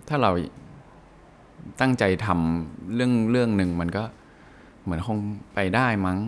[0.08, 0.30] ถ้าเรา
[1.80, 4.02] ตั้งใจทำเรื่องเรื่องหนึ่งมันก็
[4.84, 5.18] เหมือนคง
[5.54, 6.18] ไปได้มั้ง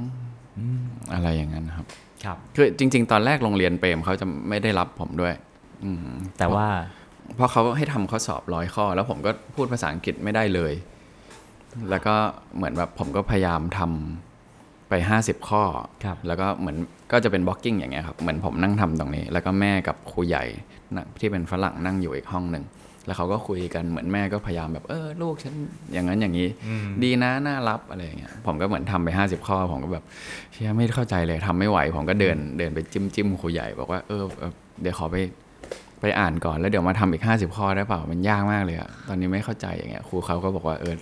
[1.13, 1.87] อะไรอย่างนั้นครับ
[2.25, 5.35] ครับ คือจริง ๆ ตอนแรกโรงเรียนเปรมเขาจะไม่ได้รับผมด้วย
[5.85, 6.07] อืม
[6.39, 6.67] แต่ว่า
[7.37, 10.73] เพราะเขาให้ทำข้อสอบร้อยข้อ แล้วผมก็พูดภาษาอังกฤษไม่ได้เลย
[11.91, 12.15] แล้วก็
[12.57, 15.63] เหมือนแบบผมก็พยายามทำไปห้าสิบข้อ
[16.05, 16.77] ครับแล้วก็เหมือน
[17.13, 20.45] ก็จะเป็นบล็อกกิ้งอย่างเงี้ยครับเหมือนผมนั่งทำตรงนี้ แล้วก็แม่กับครูใหญ่
[20.97, 22.65] นะที่เป็นฝรั่งนั่งอยู่อีกห้องหนึ่ง
[23.07, 25.55] แล้วเขาก็คุยกันเหมือนแม่ก็พยายามแบบเออลูกฉัน
[25.93, 26.49] อย่างนั้นอย่างนี้
[27.03, 30.05] ดีนะน่ารับอะไรอย่างเงี้ยผมก็เหมือนทำไปห้าสิบข้อผมก็แบบ
[30.53, 35.17] เชื่อไม่เข้าใจเลยทำไม่ไหว ผมก็เดินเดินไปจิ้มจิ้มครูใหญ่บอกว่าเออเออเดี๋ยวขอไป
[36.01, 40.95] ไปอ่านก่อนแล้วเดี๋ยวมาทำอีกห้าสิบข้อได้เปล่ามันยากมากเลยอะตอนนี้ไม่เข้าใจอย่างเงี้ยครูเขาก็บอกว่าเออ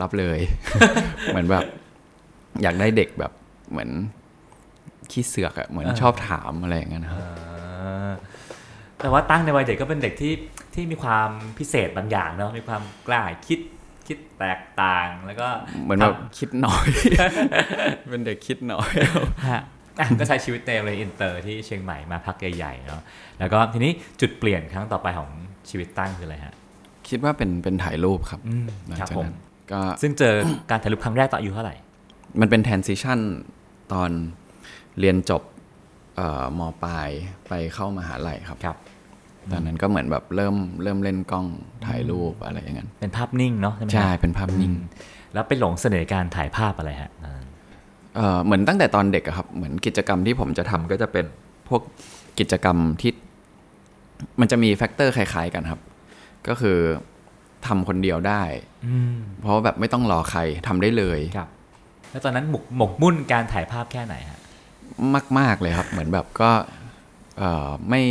[0.00, 0.38] รับเลย
[1.26, 1.64] เหมือนแบบ
[2.62, 3.32] อยากได้เด็กแบบ
[3.70, 3.90] เหมือน
[5.10, 7.22] ขี้เสือกอะเหมือนชอบถามอะไรอย่างเงี้ยนะครับ
[9.00, 10.34] แต่ว่าตั้งในวัยเด็กก็เป็นเด็กที่
[10.74, 13.60] ที่มีความพิเศษบางอย่างเนาะมีความกล้าคิด
[14.06, 15.48] คิดแตกต่างแล้วก็
[15.84, 16.86] เหมือนแบบคิดน้อย
[18.10, 18.90] เป็นเด็กคิดน้อย
[19.48, 19.62] ฮะอะ
[20.20, 23.02] ก็ใช้ชีวิตในโรงเรียนอินเตอร์ที่เชียงใหม่มาพักใหญ่ๆเนาะ
[23.38, 25.30] แล้วก็ทีนี้จุดเปลี่ยนครั้งต่อไปของ
[25.70, 26.54] ชีวิตตั้งคืออะไรฮะ
[27.08, 29.36] คิดว่าเป็นเป็นถ่ายรูปครับอืมหลังครับจากผมนั้น
[29.72, 30.34] ก็ซึ่งเจอ
[30.70, 31.74] การถ่ายรูปครั้งแรกตอนอายุเท่าไหร่
[32.40, 33.18] มันเป็น transition
[33.92, 34.10] ตอน
[35.00, 35.42] เรียนจบ
[36.16, 37.08] เอ่อมปลาย
[37.48, 38.76] ไปเข้ามหาลัยครับครับ
[39.52, 41.46] ตอนนั้นก็เหมือนแบบเริ่มเริ่มเล่นกล้อง
[41.86, 44.72] ถ่ายรูปอะไรอย่างนั้นเป็นภาพนิ่งเนาะใช่ไหมฮะใช่เป็นภาพนิ่ง
[45.34, 47.42] แล้วไปหลงเสน่ห์การถ่ายภาพอะไรฮะอ่า
[48.18, 51.24] เอ่อเหมือนตั้งแต่ตอนเด็กอะครับ เหมือนกิจกรรมที่ผมจะทำก็จะเป็น
[51.68, 51.82] พวก
[52.38, 53.12] กิจกรรมที่
[54.40, 55.80] มันจะมีแฟกเตอร์คล้าย ๆ กันครับ
[56.48, 56.78] ก็คือ
[57.66, 58.42] ทำคนเดียวได้
[58.86, 61.48] อืมเพราะว่าแบบไม่ต้องรอใครทำได้เลยครับ
[62.10, 64.40] แล้วตอนนั้นหมกหมกมุ่นการถ่ายภาพแค่ไหนฮะ
[65.38, 66.50] มาก ๆเลยครับ เหมือนแบบก็
[67.38, 68.02] เอ่อไม่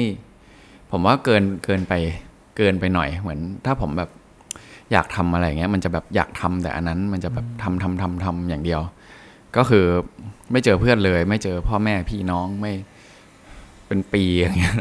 [0.91, 1.93] ผมว่าเกินเกินไป
[2.57, 4.09] เกินไปหน่อย เหมือน ถ้าผมแบบ
[4.91, 8.81] อยากทำอะไรอย่างเงี้ย มันจะแบบอยากทำแต่อันนั้น มันจะแบบทำทำทำทำอย่างเดียว
[9.57, 9.85] ก็คือ
[10.51, 12.73] ไม่เจอเพื่อนเลย ไม่เจอพ่อแม่พี่น้องไม่
[13.87, 14.75] เป็นปีอย่างเงี้ย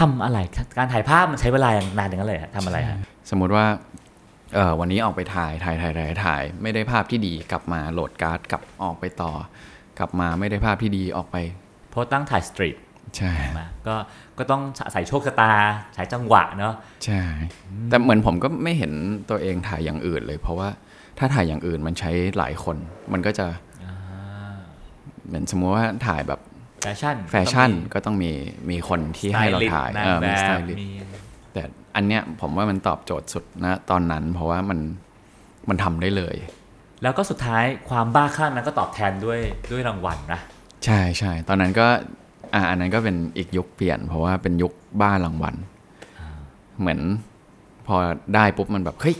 [0.00, 2.98] ทำอะไรครับการถ่ายภาพมันใช้เวลานานอย่างนั้นเลยฮะทำอะไรฮะ
[3.30, 3.66] สมมุติว่า
[4.54, 9.32] เออวันนี้ออกไปถ่ายถ่ายถ่ายถ่ายถ่าย ไม่ได้ภาพที่ดีกลับมาโหลดการ์ดกลับออกไปต่อ
[9.98, 11.36] กลับมาไม่ได้ภาพที่ดีออกไป
[11.90, 12.76] เพราะตั้งถ่ายสตรีท
[13.16, 13.94] ใช่มาก็
[14.38, 15.52] ก็ต้องใส่โชคชะตา
[15.94, 17.22] ใช้จังหวะเนาะใช่
[17.90, 18.92] แต่เหมือนผมก็ไม่เห็น
[19.30, 20.68] ตัวเองถ่ายอย่างอื่นเลย เพราะว่า
[21.18, 22.76] ถ้าถ่ายอย่างอื่นมันใช้หลายคน
[23.12, 23.46] มันก็จะ
[25.26, 26.40] เหมือนสมมติว่าถ่ายแบบ
[26.82, 28.30] แฟชั่นแฟชั่นก็ต้องมี
[28.70, 30.88] มีคนที่ให้เราถ่ายนางเออแบบมีสไตบลิสต์มี
[31.52, 31.62] แต่
[31.96, 34.78] อันเนี้ยผมว่ามันตอบโจทย์สุดนะตอนนั้นเพราะว่ามัน
[35.68, 36.36] มันทำได้เลย
[37.02, 39.40] แล้วก็สุดท้ายความบ้าคลั่งนั้นก็ตอบแทนด้วย
[39.72, 40.40] ด้วยรางวัลนะ
[40.84, 41.86] ใช่ใช่ตอนนั้นก็
[42.54, 45.54] อ่าอันนั้นก็เป็นอีกยุคเปลี่ยน เพราะว่าเป็นยุคบ้ารางวัล
[46.80, 47.00] เหมือน
[47.86, 47.96] พอ
[48.34, 49.16] ได้ปุ๊บมันแบบเฮ้ย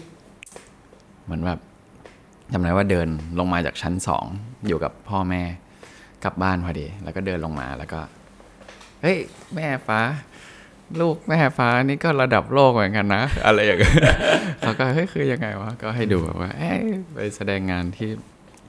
[1.25, 1.59] เหมือนแบบ
[2.53, 4.25] จำได้ว่าเดินลงมาจากชั้นสอง
[4.67, 5.43] อยู่กับพ่อแม่
[6.25, 8.01] กลับบ้านพอดี แล้วก็เดินลงมาแล้วก็
[9.03, 9.17] เฮ้ย
[9.55, 10.01] แม่ฟ้า
[11.01, 13.95] ลูกแม่ฟ้านี่ก็ระดับโลกเหมือนกันนะ อะไรอย่างเงี้ย
[14.61, 16.81] เขาก็เฮ้ยคือยังไงวะ ก็ให้ดูแบบว่าเอ้ย
[17.15, 18.09] ไปแสดงงานที่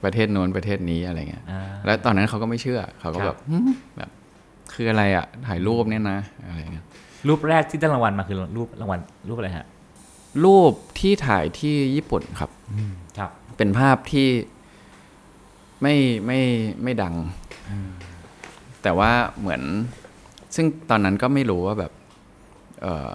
[0.04, 3.58] ประเทศโน้นประเทศนี้อะไรเงี้ยอ่าแล้วตอนนั้นเขาก็ไม่เชื่อ เขาก็ครับแบบหึ
[3.96, 4.10] แบบ
[4.74, 6.84] คืออะไรอะ ถ่ายรูปเนี่ยนะ อะไรเงี้ย
[7.28, 9.66] รูปแรกที่ได้รางวัลมาคือรูปรางวัลรูปอะไรฮะ
[10.44, 12.50] รูปที่ถ่ายที่ญี่ปุ่นครับ
[13.18, 14.28] ครับ เป็นภาพที่
[15.82, 15.94] ไม่
[16.26, 16.40] ไม่
[16.82, 17.14] ไม่ดัง
[18.82, 19.62] แต่ว่าเหมือน
[20.54, 21.92] ซึ่งตอนนั้นก็ไม่รู้ว่าแบบ
[22.82, 23.12] เอ่อ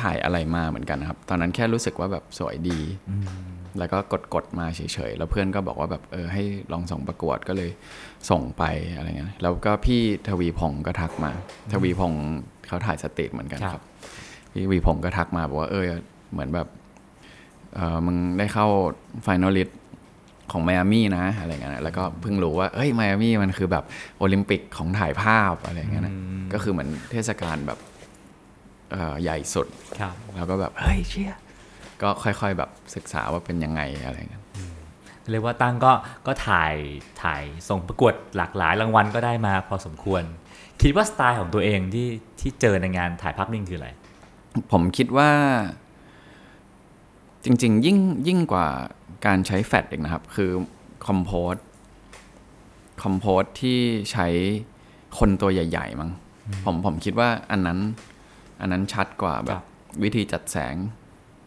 [0.00, 2.80] ถ่ายอะไรมาเหมือนกันนะครับ ตอนนั้นแค่รู้สึกว่าแบบสวยดี
[3.78, 7.70] แล้วก็กดกดมาเฉยๆ แล้วเพื่อนก็บอกว่าแบบเออให้ลองส่งประกวดก็เลย
[8.30, 8.64] ส่งไป
[8.96, 11.32] อะไรเงี้ย แล้วก็พี่ทวีพงศ์ก็ทักมา
[11.72, 12.24] ทวีพงศ์
[12.66, 13.82] เขาถ่าย street เหมือนกันครับครับ
[14.52, 15.84] พี่ทวีพงศ์ก็ทักมาบอกว่าเออ
[16.32, 16.68] เหมือนแบบ
[17.74, 18.66] เออมึงได้เข้า
[19.22, 19.68] finalist
[20.52, 23.84] ของไมอามี่นะอะไรเงี้ยนะแล้วก็เพิ่งรู้ว่าเอ้ยไมอามี่มันคือแบบ
[24.18, 26.14] โอลิมปิกของถ่ายภาพอะไรเงี้ยนะ
[26.52, 27.78] ก็คือเหมือนเทศกาลแบบ
[28.92, 29.66] เอ่อใหญ่สุด
[30.00, 31.34] ครับแล้วก็แบบเฮ้ยเชี่ย
[32.02, 34.44] ก็ค่อยๆแบบศึกษาว่าเป็นยังไงอะไรเงี้ย
[35.30, 35.92] เรียกว่าตั้งก็
[36.26, 36.74] ก็ถ่าย
[37.22, 40.22] ถ่ายส่งประกวดหลากหลายรางวัลก็ได้มาพอสมควร
[40.82, 42.08] คิดว่าสไตล์ของตัวเองที่
[42.40, 43.88] ที่เจอในงานถ่ายภาพนิ่งคืออะไร
[44.72, 45.30] ผมคิดว่า
[47.44, 48.66] จริง ๆ ยิ่งยิ่งกว่า
[49.26, 50.50] การใช้แฟลชอีกนะครับ คือ
[51.06, 51.52] คอมโพส
[53.02, 53.78] คอมโพสที่
[54.12, 54.26] ใช้
[55.18, 56.10] คนตัวใหญ่ ๆ มั้ง
[56.64, 57.78] ผมผมคิดว่าอันนั้น
[58.60, 59.64] อันนั้นชัดกว่าแบครับบ
[60.02, 60.74] วิธีจัดแสง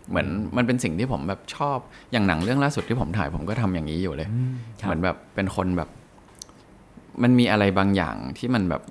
[0.10, 0.28] เหมือน
[0.58, 1.78] มันเป็นสิ่งที่ผมแบบชอบ
[2.12, 4.30] อย่างหนังเรื่องล่าสุดที่ผมถ่ายผมก็ทำอย่างนี้อยู่เลย
[4.82, 5.90] เหมือนแบบเป็นคนแบบ
[7.24, 8.82] มันมีอะไรบางอย่างที่มันแบบ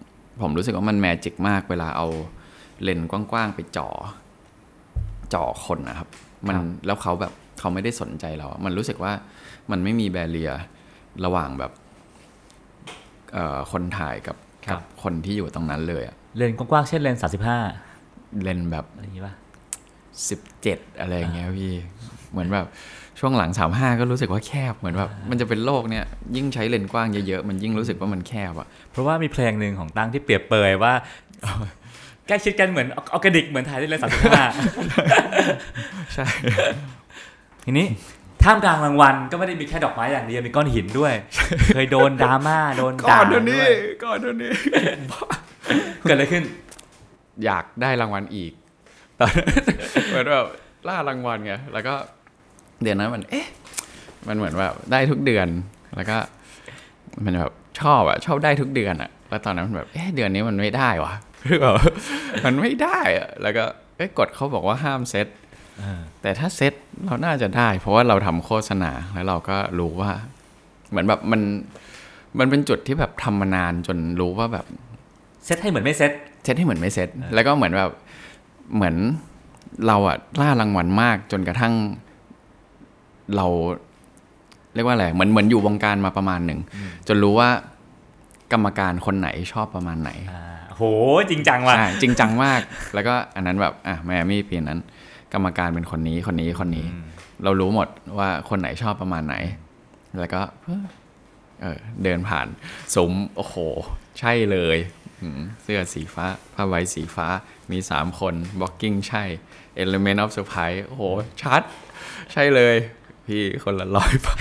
[0.43, 2.07] ผมรู้สึกว่ามันแมจิกมากเวลาเอา
[2.83, 3.88] เลนส์กว้างๆไปจ่อ
[5.35, 6.09] จ่อคนนะครับ
[6.47, 9.12] มันครับแล้วเขาแบบ เขาไม่ได้สนใจเราอะมันรู้สึกว่า
[9.71, 10.53] มันไม่มี barrier
[11.25, 11.73] ระหว่างแบบ
[13.33, 14.37] เอ่อคนถ่ายกับ
[14.71, 17.59] กับคนที่อยู่ตรงนั้นเลยอะเลนส์กว้างๆเช่นเลนส์สามสิบห้า
[18.42, 19.35] เลนส์แบบอะไรอย่างนี้ป่ะ
[20.29, 21.75] สิบเจ็ดอะไรอย่างเงี้ยพี่
[22.31, 22.66] เหมือนแบบ
[23.21, 26.05] ช่วงหลังสามห้าก็รู้สึกว่าแคบเหมือนแบบมันจะเป็นโลกเนี่ย
[26.37, 30.92] ยิ่งใช้เลนส์กว้างเยอะๆมันยิ่งรู้สึกว่ามันแคบอะเพราะว่ามีเพลงหนึ่งของตั้งที่เปรียบเปยว่า
[32.27, 34.44] ใกล้ชิดกันเหมือนออร์แกนิกเหมือนถ่ายที่เลนส์สามสิบห้า
[36.14, 36.27] ใช่
[37.70, 37.88] ทีนี้
[38.42, 41.12] ท่ามกลางรางวัลก็ไม่ได้มีแค่ดอกไม้อย่างเดียวมีก้อนหินด้วย
[41.74, 43.72] เคยโดนดราม่าโดนก่ด่าอนเดี๋ยวนี้ด้วย
[44.04, 44.50] ก่อนเดี๋ยวนี้
[46.02, 46.44] เกิดอะไรขึ้น
[47.44, 48.52] อยากได้รางวัลอีก
[49.18, 49.62] ตอนนั้น
[50.09, 50.46] เหมือนแบบ
[50.88, 51.94] ล่ารางวัลไงแล้วก็
[52.83, 53.46] เดือนนั้นมัน เอ๊ะ
[54.28, 55.48] มันเหมือนแบบได้ทุกเดือน
[55.96, 56.18] แล้วก็
[57.24, 61.74] มันแบบชอบอะชอบได้ทุกเดือนอะแล้วตอนนั้นมันแบบเอ๊ะเดือนนี้มันไม่ได้วะคือแบบ
[62.44, 63.64] มันไม่ได้อะแล้วก็
[63.96, 65.28] เอ๊ะกฎเขาบอกว่าห้ามเซต
[66.23, 66.73] แต่ถ้าเซต
[67.07, 70.11] เราน่าจะได้ เพราะว่าเราทำโฆษณาแล้วเราก็รู้ว่า
[70.91, 71.41] เหมือนแบบมัน
[72.38, 74.67] มันเป็นจุดที่แบบทำมานานจนรู้ว่าแบบ
[75.45, 76.12] เซตให้เหมือนไม่เซต
[76.45, 77.91] เซตให้เหมือนไม่เซตแล้วก็เหมือนแบบ
[78.75, 78.97] เหมือน
[79.87, 81.75] เราอะล่ารางวัลมากจนกระทั่ง
[83.37, 83.47] เรา
[84.75, 86.61] เรียกว่าอะไรเหมือนเหมือนอยู่วงการมาประมาณหนึ่ง
[87.09, 87.49] จนรู้ว่า
[88.53, 90.43] กรรมการคนไหนชอบประมาณไหนอ่า
[90.77, 90.83] โห
[91.31, 92.61] จริงจังว่ะใช่จริงจังมาก
[92.95, 94.79] แล้วก็อันนั้นแบบอะแมมี่ปีนั้น
[95.33, 96.87] กรรมการเป็นคนนี้คนนี้คนนี้
[97.45, 97.88] เรารู้หมด
[98.19, 99.37] ว่าคนไหนชอบประมาณไหน
[100.19, 100.43] แล้วก็
[101.61, 102.47] เออเดินผ่าน
[102.95, 103.57] สมโอ้โห
[104.19, 104.79] ใช่เลย
[105.21, 107.29] อืมเสื้อสีฟ้าผ้าใบสีฟ้า
[107.71, 109.25] มีสามคนบล็อกกิ้งใช่
[109.83, 111.03] Element of Surprise โอ้โห
[111.43, 111.62] ชัด
[112.33, 112.77] ใช่เลย
[113.29, 114.37] พี่คนละร้อยเปล่า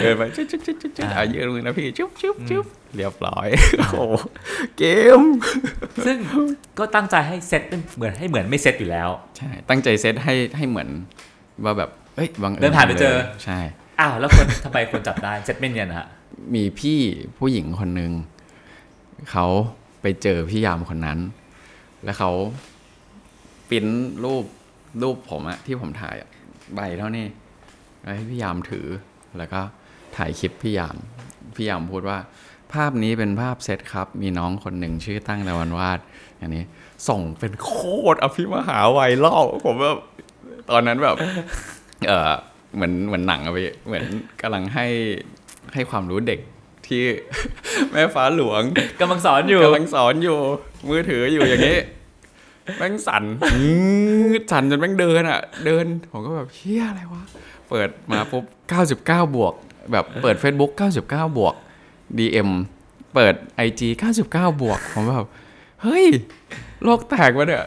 [0.00, 2.64] เดินไปจุ๊บจุ๊บจุ๊บจุ๊บจุ๊บอะยืนมือนะพี่จุ๊บจุ๊บจุ๊บ
[2.96, 3.46] เรียบร้อย
[3.78, 3.98] โอ้โห
[4.78, 4.84] เก
[5.18, 5.20] ม
[6.06, 6.16] ซึ่ง
[6.78, 7.62] ก็ตั้งใจให้เซต
[7.96, 10.88] เหมือนให้เหมือนไม่เซตอยู่แล้ว ใช่ ตั้งใจเซตให้ให้เหมือน
[11.64, 13.58] ว่าแบบเอ้ยบังเอิญเดินผ่านไปเจอลยใช่
[14.00, 16.06] อ้าวแล้วคนทำไมคนจับได้เซตไม่เนียนอะฮะ
[16.54, 16.98] มีพี่
[17.38, 18.12] ผู้หญิงคนหนึ่ง
[19.30, 19.46] เขา
[20.02, 21.18] ไปเจอพี่ยามคนนั้น
[22.04, 22.30] แล้วเขา
[23.70, 23.86] ปริ้น
[24.24, 24.44] รูป
[25.02, 26.28] รูปผมอะที่ผมถ่ายอะ
[26.74, 27.26] ใบเท่านี้
[28.06, 28.86] แล้วให้พี่ยามถือ
[29.38, 29.60] แล้วก็
[30.16, 30.96] ถ่ายคลิปพี่ยาม
[31.56, 32.18] พี่ยามพูดว่า
[32.72, 35.98] ภาพนี้เป็นภาพเซตครับ มีน้องคนหนึ่งชื่อตั้งตะวันวาด
[36.40, 36.64] อันนี้
[37.08, 37.72] ส่งเป็นโค
[38.14, 39.98] ตรอภิมหาไวรัลผมแบบ
[40.70, 41.16] ตอนนั้นแบบ
[42.06, 42.32] เออ
[42.74, 44.04] เหมือนเหมือนหนังอะพี่เหมือน
[44.40, 44.86] กำลังให้
[45.74, 46.40] ให้ความรู้เด็ก
[46.86, 47.04] ที่
[47.90, 48.62] แม่ฟ้าหลวง
[49.00, 50.38] กำลังสอนอยู่กำลังสอนอยู่
[50.88, 51.78] มือถืออยู่อย่างนี้
[52.78, 53.74] แม่งสั่นอื้
[54.30, 57.22] อสั่นจนแม่งเดินอะ เดินผมก็แบบเฮียอะไรวะ
[57.70, 58.44] เปิดมาปุ๊บ
[58.86, 59.54] 99 บวก
[59.92, 61.00] แบบเปิด Facebook 99
[61.38, 61.54] บวก
[62.18, 62.50] DM
[63.14, 63.34] เปิด
[63.66, 63.80] IG
[64.20, 64.22] 99
[64.62, 65.26] บวก ผมแบบ
[65.82, 66.04] เฮ้ย
[66.84, 67.64] โลกแตกวะเนี่ย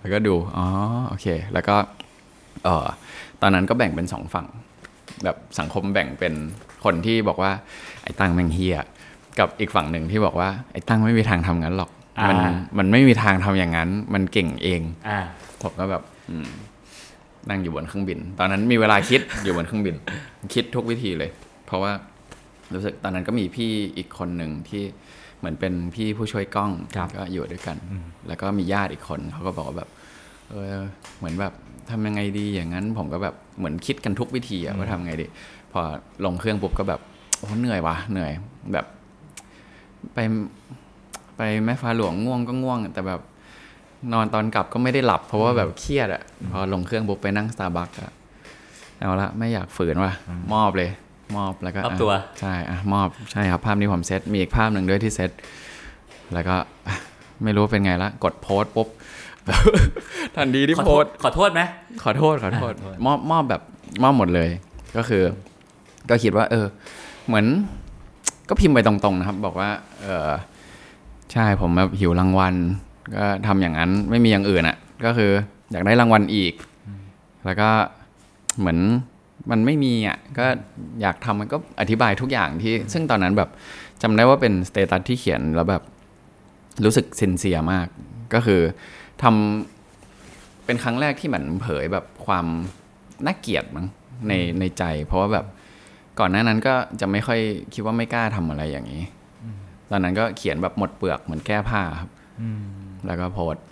[0.00, 0.66] แล้วก็ดู อ๋อ
[1.08, 1.76] โอเค แล้วก็
[2.64, 2.86] เออ
[3.42, 4.46] ตอนนั้นก็แบ่งเป็นสองฝั่ง
[5.24, 6.34] แบบสังคมแบ่งเป็น
[6.84, 7.52] คนที่บอกว่า
[8.02, 8.76] ไอ้ตั้งแม่งเฮีย
[9.38, 11.90] กับอีกฝั่งหนึ่งที่บอกว่า ไอ้ตั้งไม่มีทางทำงั้นหรอก
[12.28, 15.18] มันอ่ามันไม่มีทางทำอย่างนั้น มันเก่งเองอ่า
[15.62, 16.48] ผมก็แบบอืม
[17.50, 19.94] นั่งอยู่บนเครื่องบิน ตอนนั้นมีเวลาคิดอยู่บนเครื่องบิน
[20.54, 21.30] คิดทุกวิธีเลย
[21.66, 21.92] เพราะว่า
[22.74, 24.82] รู้สึกตอนนั้นก็มีพี่อีกคนหนึ่งที่
[25.38, 27.76] เหมือนเป็นพี่ผู้ช่วยกล้องครับก็อยู่ด้วยกัน
[28.28, 29.88] แล้วก็มีญาติอีกคนเขาก็บอกว่าแบบ
[30.50, 30.74] เออ
[31.18, 31.52] เหมือนแบบ
[31.90, 35.26] ทำยังไงดีอย่างนั้นผมก็แบบเหมือนคิดกันทุกวิธีอะว่าทำไงดี
[35.72, 35.80] พอ
[36.24, 37.00] ลงเครื่องปุ๊บก็แบบ
[37.38, 38.32] โอ้เหนื่อยวะเหนื่อย
[38.72, 38.86] แบบ
[40.14, 40.18] ไป
[41.36, 43.20] ไปแม่ฟ้าหลวงง่วงก็ง่วง แต่แบบ
[44.12, 48.12] นอนตอนกลับก็ไม่ได้หลับ เพราะว่าแบบเครียดอะพอลงเครื่องปุ๊บไปนั่งสตาร์บัคอะ
[49.00, 50.12] เอาละไม่อยากฝืนว่ะ
[50.54, 50.90] มอบเลย
[51.36, 55.30] มอบแล้วก็มอบตัวะใช่อะมอบใช่ครับภาพนี้ผมเซตมีอีกภาพหนึ่งด้วยที่เซต
[56.32, 56.96] แล้วก็อะ
[57.44, 58.88] ไม่รู้เป็นไงละกดโพสต์ปุ๊บ
[60.36, 61.62] ทันทีที่ขอโพโทสษต์ขอโทษไหม
[62.02, 63.62] ขอโทษขอโทษอ่าขอโทษ มอบมอบแบบ
[64.02, 64.48] มอบหมดเลย
[64.96, 65.22] ก็คือ
[66.10, 66.66] ก็คิดว่า เออ
[67.26, 67.46] เหมือน
[68.48, 69.70] ก็พิมพ์ไปตรงๆนะครับ บอกว่า
[70.02, 70.30] เออ
[71.32, 72.54] ใช่ผมแบบหิวรางวัล
[73.16, 75.32] ก็ทำอย่างนั้นไม่มีอย่างอื่นอะ ก็คือ
[75.72, 76.52] อยากได้รางวัลอีก
[77.44, 77.68] แล้วก็
[78.58, 78.78] เหมือน
[79.50, 80.46] มันไม่มีอะก็
[81.00, 83.50] อยากทำมันก็อธิบายทุกอย่างที่ ซึ่งตอนนั้นแบบ
[84.02, 85.82] จำได้ว่าเป็น status ที่เขียนแล้วแบบ
[86.84, 87.86] รู้สึก sincere มาก
[88.34, 88.60] ก็คือ
[89.22, 92.46] ทำเป็นครั้งแรกที่เหมือนเผยแบบความ
[93.26, 93.86] น่าเกลียดมั้ง
[94.28, 95.46] ในในใจ เพราะว่าแบบ
[96.20, 97.40] ก่อนหน้านั้นก็จะไม่ค่อย
[97.74, 99.02] คิดว่าไม่กล้าทำอะไรอย่างนี้
[99.90, 102.10] ตอนนั้นก็เขียนแบบหมดเปลือกเหมือนแก้ผ้าครับ
[103.06, 103.64] แล้วก็โพสต์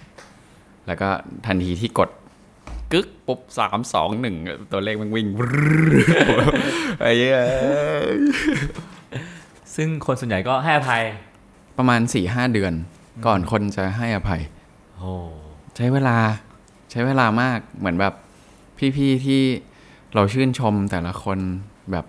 [0.87, 1.09] แล้วก็
[1.47, 2.11] ทันทีที่กด
[2.93, 4.37] กึกปุ๊บสามสองหนึ่ง
[4.73, 5.27] ตัวเลขมันวิ่ง
[7.01, 7.39] ไอ้เหี้ย
[9.75, 11.03] ซึ่งคนส่วนใหญ่ก็ให้อภัย
[11.79, 12.73] ประมาณสี่ห้าเดือน
[13.27, 14.43] ก่อนคนจะให้อภัย
[14.97, 15.13] โอ้
[15.77, 16.17] ใช้เวลา
[16.91, 18.15] ใช้เวลามากเหมือนแบบ
[18.97, 19.41] พี่ๆที่
[20.15, 21.39] เราชื่นชมแต่ละคน
[21.93, 22.05] แบบ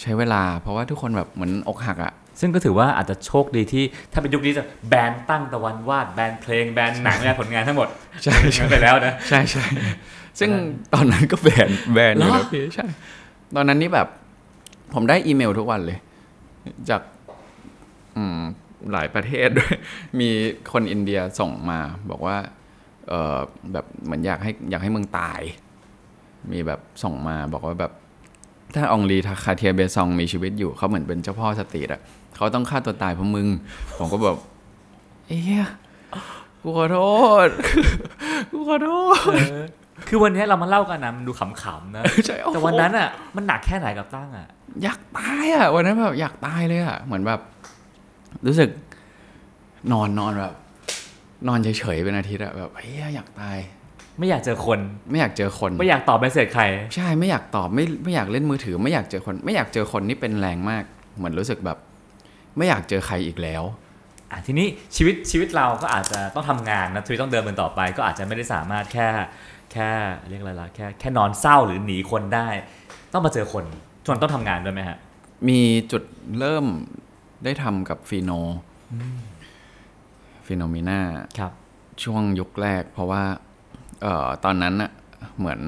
[0.00, 7.88] ใช้เวลา เพราะว่าทุกคนแบบเหมือนอกหักอะ ซึ่งก็ถือว่าอาจจะโชคดีที่ถ้าเป็นยุคนี้จะแบนตั้งตะวันวาดแบนเพลงแบนหนังแบนผลงานทั้งหมด
[8.24, 9.64] ใช่ใช่ไปแล้วนะใช่ใช่
[10.38, 10.50] ซึ่ง
[10.94, 12.86] ตอนนั้นก็แบนแบนอยู่เหรอนะพี่ใช่
[13.56, 14.08] ตอนนั้นนี่แบบ
[14.94, 15.98] ผมได้อีเมลทุกวันเลย
[16.90, 17.02] จาก
[18.16, 18.38] อืม
[18.92, 19.74] หลายประเทศด้วย
[20.20, 20.28] มี
[20.72, 21.78] คนอินเดียส่งมา
[22.10, 22.36] บอกว่า
[23.08, 23.38] เออ
[23.72, 25.40] แบบเหมือนอยากให้อยากให้มึงตาย
[26.52, 27.92] มีแบบส่งมาบอกว่าแบบ
[28.74, 32.00] ถ้า Henri Cartier-Bresson มีชีวิตอยู่เขาเหมือนเป็นเจ้าพ่อ street อะ
[32.36, 33.46] เขาต้องฆ่าตัวตายเพราะมึง
[33.98, 34.36] ผมก็แบบ
[35.26, 35.42] เอ้ย
[36.62, 36.98] กูขอโท
[37.46, 37.48] ษ
[38.52, 38.90] กูขอโท
[39.30, 39.34] ษ
[40.08, 44.48] คือวันนี้เรามาเล่ากันนะมันดูขำๆนะใช่โอ้โหแต่วันนั้นอะ มันหนักแค่ไหนกับตั้งอะ
[44.82, 47.40] อยากตายอะ วันนั้นแบบอยากตายเลยอะ เหมือนแบบ
[48.46, 48.70] รู้สึก
[49.92, 50.54] นอนนอนแบบ
[51.48, 53.58] นอนเฉยๆเป็นอาทิตย์อะแบบเฮ้ยอยากตาย
[54.18, 56.64] ไม่อยากเจอคน ไม่อยากเจอคน ไม่อยากตอบเมสเซจใคร
[56.94, 60.84] ใช่ไม่อยากตอบไม่ไม่อยากเล่นมือถือ ไม่อยากเจอคน ไม่อยากเจอคนนี่เป็นแรงมาก
[61.16, 61.78] เหมือนรู้สึกแบบ
[62.56, 63.62] ไม่อยากเจอใครอีกแล้ว
[64.30, 69.08] อะทีนี้ชีวิตชีวิตเราก็อาจจะต้องทำงานนะชีวิตต้องเดินมันต่อไป ก็อาจจะไม่ได้สามารถแค่
[69.72, 69.90] แค่
[70.28, 72.48] เรียกอะไรล่ะแค่แค่นอนเศร้าหรือหนีคนได้
[73.12, 73.64] ต้องมาเจอคน
[74.06, 74.98] จนต้องทำงานด้วยไหมฮะ
[75.48, 75.60] มี
[75.92, 76.02] จุด
[76.38, 76.66] เริ่ม
[77.44, 78.30] ได้ทำกับฟีโน
[80.46, 81.00] ฟีโนมิน่า
[81.38, 81.52] ครับ
[82.02, 83.22] ช่วงยุคแรก เพราะว่า
[84.02, 84.90] เอ่อตอนนั้นน่ะ
[85.38, 85.60] เหมือน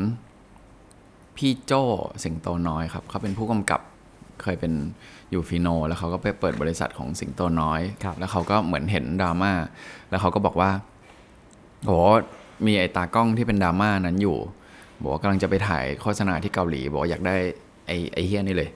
[1.37, 1.83] พี่โจ้
[2.25, 3.81] สิงโตน้อยครับ เขาเป็นผู้กำกับ
[4.43, 4.73] เคยเป็น
[5.35, 9.53] อยู่ฟีโน แล้วเขาก็ไปเปิดบริษัทของสิงโตน้อยครับแล้วเขาก็เหมือนเห็นดราม่า
[10.11, 10.71] แล้วเขาก็บอกว่า
[11.85, 11.93] โห
[12.67, 14.37] มีไอ้ตากล้องที่เป็นดราม่านั้นอยู่
[15.03, 17.37] บอกว่ากำลังจะไปถ่ายโฆษณาที่เกาหลี บอกว่าอยากได้
[17.87, 18.71] ไอ้ไอ้เฮียนี่เลย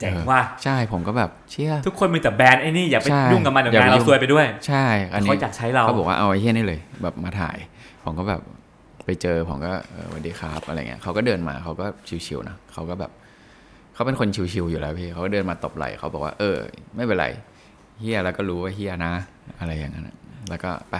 [0.00, 7.56] เจ๋งว่ะใช่ผมก็แบบเชี่ยทุกคนมีแต่แบรนด์ไอ้นี่อย่าไปใช่ยุ่งกับมันเดี๋ยวอย่าไปงานเรายุ่งซวยไปด้วย ใช่ อันนี้เขาอยากใช้เราก็บอกว่าเอาไอ้เฮี้ยนี่เลย แบบมาถ่าย
[8.04, 8.40] ผมก็แบบ
[9.04, 11.86] ไปเจอผมก็เออสวัสดีครับอะไรเงี้ยเขาก็เดินมาเขาก็
[12.26, 13.10] ชิวๆนะเขาก็แบบ
[13.98, 16.56] เขาเป็นคนชิวๆอยู่แล้วพี่เขาก็เดินมาตบไหล่เขาบอกว่า เออ
[16.96, 17.26] ไม่เป็นไร
[18.00, 19.12] เฮียแล้วก็รู้ว่าเฮียนะ
[19.58, 20.16] อะไรอย่างนั้นอะ
[20.48, 20.94] แล้วก็ไป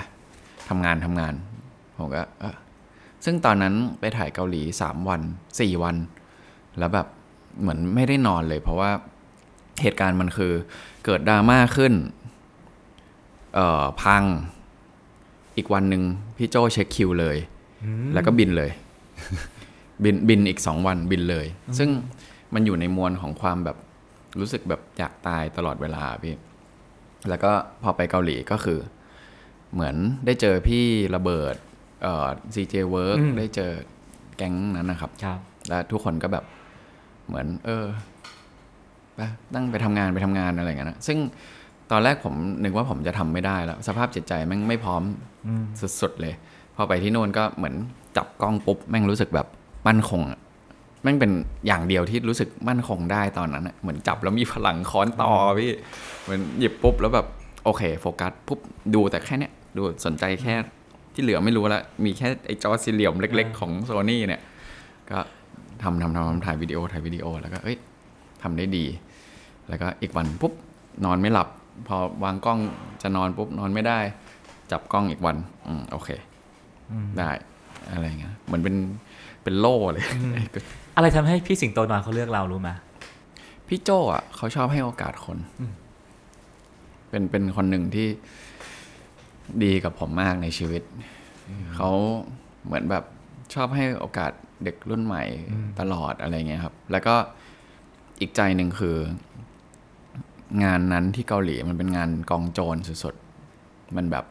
[0.68, 1.32] ทำงานทำงาน
[1.96, 2.56] ผมก็เออ
[3.24, 5.20] ซึ่งตอนนั้นไปถ่ายเกาหลีสามวัน
[5.60, 5.96] สี่วัน
[6.78, 7.06] แล้วแบบ
[7.60, 8.90] เหมือนไม่ได้นอนเลย เพราะว่า
[9.82, 10.52] เหตุการณ์มันคือ
[11.04, 11.92] เกิดดราม่าขึ้น
[13.54, 14.22] เอ่อ พัง
[15.56, 16.02] อีกวันหนึ่ง
[16.36, 17.36] พี่โจเช็คคิวเลย
[18.14, 18.70] แล้วก็บินเลย
[20.04, 21.46] บินบินอีกสองวันบินเลย
[21.78, 21.90] ซึ่ง
[22.54, 23.76] มันอยู่ในมวลของความแบบ
[24.40, 26.34] รู้สึกแบบอยากตายตลอดเวลาพี่
[27.28, 28.80] แล้วก็พอไปเกาหลีก็คือ
[29.72, 30.84] เหมือนได้เจอพี่
[31.14, 31.54] ระเบิด
[32.02, 33.70] เอ่อ CJ Work อืมได้เจอ
[34.36, 36.44] แก๊งนั้นนะครับ ครับแล้วทุกคนก็แบบ
[37.26, 37.84] เหมือน เออ
[39.14, 39.20] ไป
[39.54, 41.18] ตั้งไปทำงานไปทำงานอะไรอย่างเงี้ยนะซึ่ง
[41.90, 42.34] ตอนแรกผม
[42.64, 45.02] นึกว่าผมจะทำไม่ได้แล้ว สภาพจิตใจแม่งไม่พร้อม
[46.00, 46.34] สุดๆเลย
[46.76, 47.74] พอไปที่โน่นก็เหมือน
[48.16, 49.46] จับกล้องปุ๊บ แม่งรู้สึกแบบ
[49.86, 51.30] มั่นคงอะแม่งเป็น
[51.66, 55.70] อย่างเดียวที่รู้สึกมั่นคงได้ตอนนั้นอะเหมือนจับแล้วมีพลังค้อนต่อพี่
[56.22, 57.26] เหมือนหยิบปุ๊บแล้วแบบ
[57.64, 58.60] โอเคโฟกัสปุ๊บ
[58.94, 60.54] ดูแต่แค่เนี้ยดูสนใจแค่
[61.14, 64.42] ที่เหลือไม่รู้ละมีแค่ไอ้จอสี่เหลี่ยมเล็ก ๆ ของโซนี่เนี่ย
[65.10, 65.18] ก็
[65.82, 67.76] ทำทำทำทำถ่ายวิดีโอถ่ายวิดีโอแล้วก็เอ้ย
[68.42, 68.84] ทำได้ดี
[69.68, 70.52] แล้วก็อีกวันปุ๊บ
[71.04, 71.48] นอนไม่หลับ
[71.88, 72.58] พอวางกล้อง
[73.02, 73.98] จะนอนปุ๊บนอนไม่ได้
[74.72, 76.08] จับกล้องอีกวัน อืมโอเค
[77.18, 77.30] ได้
[77.90, 78.76] อะไรเงี้ยเหมือนเป็น
[79.42, 80.04] เป็นโล่เลย
[80.98, 82.70] อะไรทำให้พี่สิงโตน้อยเขาเลือกเรารู้ไหม
[83.68, 85.38] พี่โจอะเขาชอบให้โอกาสคน
[87.08, 88.08] เป็นเป็นคนหนึ่งที่
[89.64, 90.82] ดีกับผมมากในชีวิต
[91.74, 91.90] เขา
[92.64, 93.04] เหมือนแบบ
[93.54, 94.32] ชอบให้โอกาส
[94.64, 95.24] เด็กรุ่นใหม่
[95.80, 97.14] ตลอดอะไรเงี้ยครับ แล้วก็
[98.20, 98.96] อีกใจหนึ่งคือ
[100.64, 104.24] งานนั้นที่เกาหลีมันเป็นงานกองโจรสุดๆ มันแบบ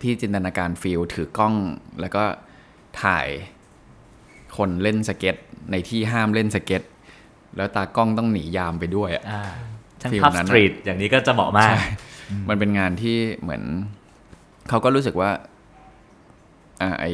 [0.00, 1.54] พี่จินตนาการ feel ถือกล้อง
[2.00, 2.24] แล้วก็
[3.02, 3.28] ถ่าย
[4.58, 5.36] คนเล่นสเก็ต
[5.70, 6.82] ในที่ห้ามเล่นสเก็ต
[7.56, 9.42] แล้วตากล้องต้องหนียามไปด้วยอะอ่า
[10.00, 11.82] ช่าง feel ภาพนั้น street อย่างนี้ก็จะเหมาะมากใช่
[12.48, 13.62] มันเป็นงานที่เหมือน
[14.68, 15.30] เขาก็รู้สึกว่า
[16.82, 17.06] อ่าไอ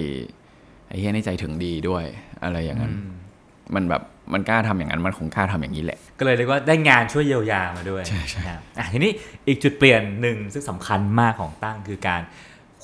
[0.88, 2.04] ไอ้เฮียนี่ใจถึงดีด้วย
[2.44, 2.94] อะไรอย่างนั้น
[3.74, 4.02] มันแบบ
[4.32, 9.12] มันกล้าทำอย่างนั้นมันคงกล้าทำอย่างนี้แหละ ก็เลยเรียกว่าได้งานช่วยเยียวยามาด้วยใช่ใช่นะครับอะทีนี้
[9.48, 12.22] อีกจุดเปลี่ยนหนึ่งซึ่งสำคัญมากของตั้งคือการ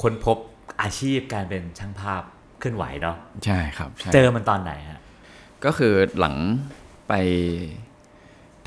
[0.01, 0.37] ค้นพบ
[0.83, 2.23] อาชีพการเป็นช่างภาพ
[2.61, 5.01] เคลื่อนไหวเนาะใช่ครับใช่เจอมันตอนไหนฮะ
[5.65, 6.35] ก็คือหลัง
[7.09, 7.13] ไป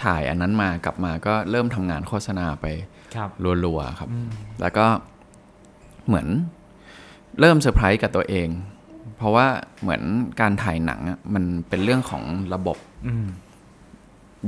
[0.03, 2.65] ถ่ายอันนั้นมากลับมาก็เริ่มทำงานโฆษณาไป
[3.15, 3.29] ครับ
[3.65, 4.09] รัวๆครับ
[4.61, 4.85] แล้วก็
[6.07, 6.27] เหมือน
[7.39, 8.47] เริ่มเซอร์ไพรส์กับตัวเอง
[9.17, 9.47] เพราะว่า
[9.81, 10.01] เหมือน
[10.41, 12.77] การถ่ายหนังอะมันเป็นเรื่องของระบบ
[13.07, 13.27] อืม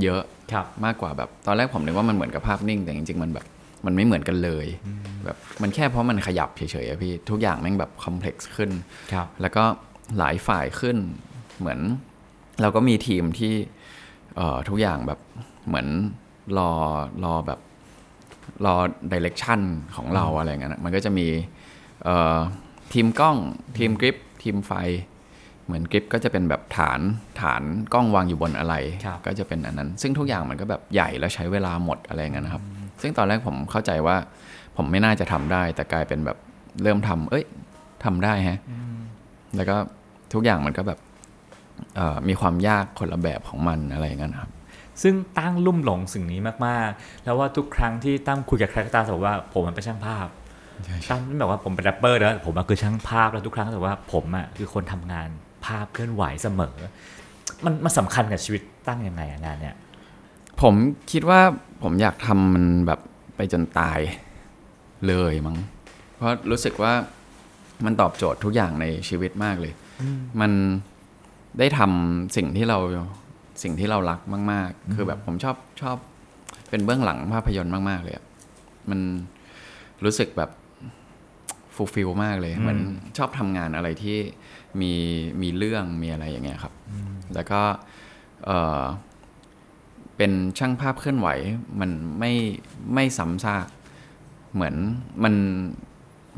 [0.01, 3.45] เยอะครับมากกว่าแบบ ตอนแรกผมนึกว่ามันเหมือนกับภาพนิ่ง แต่จริงๆมันแบบ
[3.85, 4.67] มันไม่เหมือนกันเลย
[5.25, 8.71] แบบมันแค่เพราะมันขยับเฉยๆอะพี่ทุกอย่างแม่งแบบคอมเพล็กซ์ขึ้น
[9.13, 9.63] ครับแล้วก็
[10.17, 10.97] หลายฝ่ายขึ้น
[11.59, 11.79] เหมือน
[12.61, 13.53] เราก็มีทีมที่
[14.35, 15.19] เอ่อทุกอย่างแบบ
[15.67, 15.87] เหมือน
[16.57, 16.71] รอ
[17.23, 17.59] รอแบบ
[18.65, 18.75] รอ
[19.11, 19.61] ดิเรกชัน
[19.95, 21.27] ของเราอะไรอย่างเงี้ยนะมันก็จะมี
[22.03, 22.37] เอ่อ
[22.93, 23.37] ทีมกล้อง
[23.77, 24.71] ทีมกริปทีมไฟ
[25.65, 26.99] เหมือนกริปก็จะเป็นแบบฐาน
[27.41, 27.61] ฐาน
[27.93, 32.63] กล้องวางอยู่บนอะไรครับก็จะเป็นอันนั้น ซึ่งทุกอย่างมันก็แบบใหญ่แล้วใช้เวลาหมดอะไรอย่างเงี้ยนะครับ
[33.01, 34.15] ซึ่งตอนแรกผมเข้าใจว่า
[34.77, 36.37] ผมไม่น่าจะทำได้ แต่กลายเป็นแบบ
[36.83, 37.45] เริ่มทำเอ้ย
[38.05, 38.59] ทำได้ฮะ
[39.55, 39.75] แล้วก็
[40.33, 40.99] ทุกอย่างมันก็แบบ
[41.95, 44.51] เอ่อมีความยากคนละแบบของมันอะไรอย่างเงี้ยนะครับ
[45.01, 50.27] ซึ่งตั้งลุ่มหลงสิ่งนี้มากๆ แล้วว่าทุกครั้งที่ตั้งคุยกับใครก็ตามจะบอกว่าผมมันเป็นช่างภาพ
[51.09, 55.27] ตั้งไม่บอกว่าผมเป็นแรปเปอร์นะผมอะคือช่างภาพแล้วทุกครั้งก็จะบอกว่าผมอะคือคนทำงาน
[55.65, 56.75] ภาพเคลื่อนไหวเสมอ
[57.65, 59.75] มันมันสำคัญกับชีวิตตั้งยังไงอะงานเนี่ย
[60.61, 60.75] ผม
[61.11, 61.41] คิดว่า
[61.83, 62.99] ผมอยากทำมันแบบ
[63.35, 63.99] ไปจนตาย
[65.07, 65.57] เลยมั้ง
[66.15, 66.93] เพราะรู้สึกว่า
[67.85, 69.73] มันตอบโจทย์ทุกอย่างในชีวิตมากเลย
[70.41, 70.51] มัน
[71.59, 72.77] ได้ทำสิ่งที่เรา
[73.63, 74.19] สิ่งที่เรารัก
[74.51, 75.97] มาก ๆ คือแบบผมชอบชอบ
[76.69, 78.25] เป็นเบื้องหลังภาพยนตร์มาก ๆ เลยอะ
[78.89, 78.99] มัน
[80.03, 80.51] รู้สึกแบบ
[81.75, 82.79] ฟูลฟิลมากเลยเหมือน
[83.17, 84.17] ชอบทำงานอะไรที่
[84.81, 84.93] มี
[85.41, 86.73] มีเรื่องมีอะไรอย่างเงี้ยครับ
[87.33, 87.61] แล้วก็
[88.45, 88.83] เอ่อ
[90.17, 91.27] เป็นช่างภาพเคลื่อนไหว
[91.79, 92.31] มันไม่
[92.93, 93.65] ไม่ซ้ำซาก
[94.53, 94.75] เหมือน
[95.23, 95.33] มัน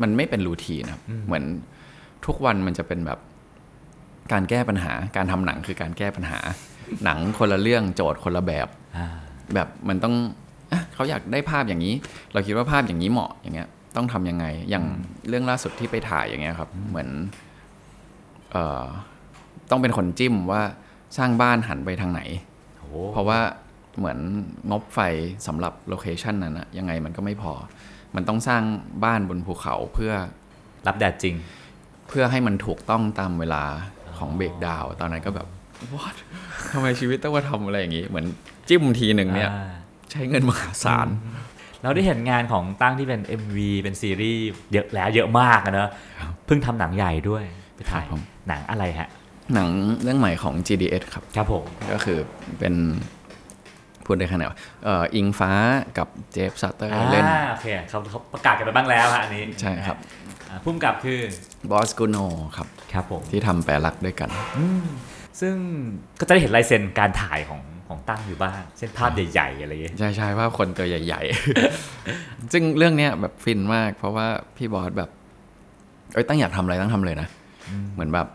[0.02, 1.44] มันไม่เป็นรูทีนครับเหมือน
[2.26, 3.20] ทุกวันมันจะเป็นแบบ
[4.32, 6.40] การแก้ปัญหา การทำหนังคือการแก้ปัญหา
[7.04, 9.08] หนังคนละเรื่องโจทย์คนละแบบอ่า
[9.54, 10.16] แบบมันต้อง
[10.72, 11.94] อะเขาอยากได้ภาพอย่างนี้
[12.34, 14.86] เราคิดว่าภาพอย่างนี้เหมาะอย่างเงี้ย ต้องทำยังไง อย่าง
[15.28, 17.10] เรื่องล่าสุดที่ไปถ่ายอย่างเงี้ยครับ เหมือน
[18.52, 18.84] เอ่อ
[19.70, 20.62] ต้องเป็นคนจิ้มว่า
[21.18, 22.22] สร้างบ้านหันไปทางไหน
[22.78, 23.40] โอ้เพราะว่า
[23.98, 24.20] เหมือน
[24.72, 25.00] งบไฟ
[25.48, 27.54] สำหรับโลเคชันนั้นนะยังไงมันก็ไม่พอ
[28.16, 28.64] มันต้องสร้าง
[29.04, 30.14] บ้านบนภูเขาเพื่อ
[30.88, 31.36] รับแดดจริง
[32.08, 33.64] เพื่อให้มันถูกต้องตามเวลา
[34.18, 35.48] ของเบรกดาวน์ตอนนั้นก็แบบ
[35.94, 36.16] what
[36.72, 38.26] ทำไมชีวิตต้องมาทำอะไรอย่างนี้ เหมือน
[38.68, 39.72] จิ้มทีหนึ่งเนี่ยอ่า
[40.12, 41.08] ใช้เงินมหาศาล
[41.84, 44.42] เราได้เห็นงานของตั้งที่เป็น MV เป็นซีรีส์
[44.74, 45.90] เยอะแล้วเยอะมากอะเนอะ
[46.46, 47.44] เพิ่งทำหนังใหญ่ด้วย
[47.76, 49.10] ไปถ่ายครับผมหนังอะไรฮะ
[49.54, 49.70] หนัง
[50.04, 52.20] เรื่องใหม่ของ GDH ครับ ครับผม ก็คือ
[52.60, 52.74] เป็น
[54.08, 55.52] พูดได้ขนาดว่าเอ่ออิงฟ้า
[55.98, 59.98] กับเจฟซาเตอร์อ่าเล่นโอเคเขาเขาประกาศกันไปบ้างแล้วฮะอันนี้ใช่ครับ
[60.50, 61.20] อ่าพุ่มกับคือ
[61.72, 62.18] บอสกูโน
[62.58, 64.30] ครับครับผมที่ทำแปลรักฉันด้วยกัน
[65.40, 65.56] ซึ่ง
[66.20, 71.22] ก็จะได้เห็นลายเซ็นการถ่ายของของตั้งอยู่บ้างเช่นภาพใหญ่ๆอะไรอย่างเงี้ยใช่ใช่ภาพคนตัวใหญ่
[71.88, 75.10] ๆ ซึ่งเรื่องเนี้ยแบบฟินมาก เพราะว่าพี่บอสแบบ
[76.14, 77.28] เอ้ยตั้งอยากทำอะไรตั้งทำเลยนะ
[77.94, 78.28] เหมือนแบบ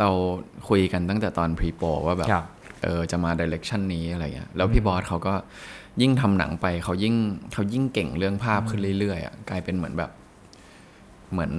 [0.00, 0.08] เรา
[0.68, 2.44] คุยกันตั้งแต่ตอนพรีโปรว่าแบบครับ
[2.82, 5.34] เออจะมาดิเรกชันนี้อะไรเงี้ยแล้วพี่บอสเขาก็
[6.02, 7.14] ยิ่งทำหนังไปเขายิ่ง
[7.52, 10.10] เขายิ่งเก่งเรื่องภาพขึ้นเรื่อยๆอะกลายเป็นเหมือนแบบ
[11.32, 11.52] เหมือน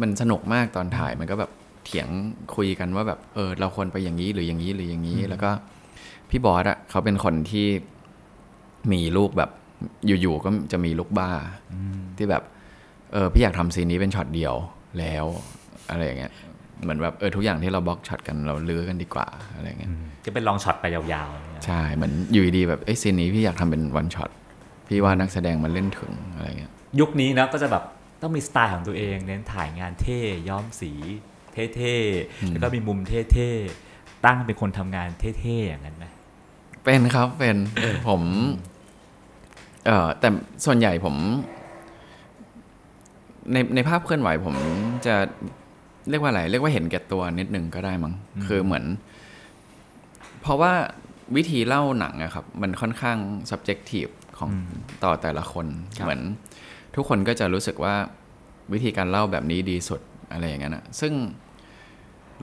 [0.00, 1.50] มันสนุกมากตอนถ่ายมันก็แบบ
[1.84, 2.08] เถียง
[2.54, 5.50] คุยกันว่าแบบเออเราควรไปอย่างนี้หรืออย่างนี้หรืออย่างนี้ แล้วก็
[6.30, 7.66] พี่บอสอะเขาเป็นคนที่
[8.92, 9.50] มีลูกแบบ
[10.06, 11.30] อยู่ๆก็จะมีลูกบ้า
[12.16, 12.42] ที่แบบ
[13.12, 14.54] เออพี่อยากทำซีนนี้เป็นช็อตเดียว
[14.98, 15.24] แล้ว
[15.90, 16.32] อะไรอย่างเงี้ย
[16.82, 19.90] เหมือนแบบเออทุกอย่างที่เรา block shot กันเรารื้อกันดีกว่าอะไรอย่างเงี้ย
[20.24, 24.30] จะเป็น long shot ไปยาวๆอะไรเงี้ยใช่เหมือนอยู่ดีๆแบบเอ้ยซีนนี้พี่อยากทำเป็น one shot
[24.88, 27.84] พี่ว่านักแสดงมันเล่นถึงอะไรเงี้ยยุคนี้นะก็จะแบบ
[28.22, 30.92] ต้องมีสไตล์ของตัวเองเน้นถ่ายงานเท่ย้อมสี
[31.76, 36.06] เท่ๆแล้วก็มีมุมเท่ๆตั้งเป็นคนทำงานเท่ๆอย่างนั้นไหม
[36.84, 37.56] เป็นครับเป็น
[38.08, 38.22] ผม
[39.86, 40.28] เอ่อแต่
[40.64, 41.14] ส่วนใหญ่ผม
[43.52, 44.54] ในในภาพเคลื่อนไหวผม
[45.06, 45.14] จะ
[46.10, 48.14] เรียกว่าอะไรเรียกว่าเห็นแก่ตัวนิดนึงก็ได้มั้ง
[48.46, 48.84] คือเหมือน
[50.40, 50.72] เพราะว่า
[51.36, 53.18] วิธีเล่าหนังอะครับ มันค่อนข้าง
[53.50, 54.50] subjective ของ
[55.04, 55.66] ต่อแต่ละคน
[56.00, 56.20] เหมือน
[56.94, 57.94] ทุกคนก็จะรู้สึกว่า
[58.72, 60.00] วิธีการเล่าแบบนี้ดีสุด
[60.32, 61.12] อะไรอย่างนั้นอะซึ่ง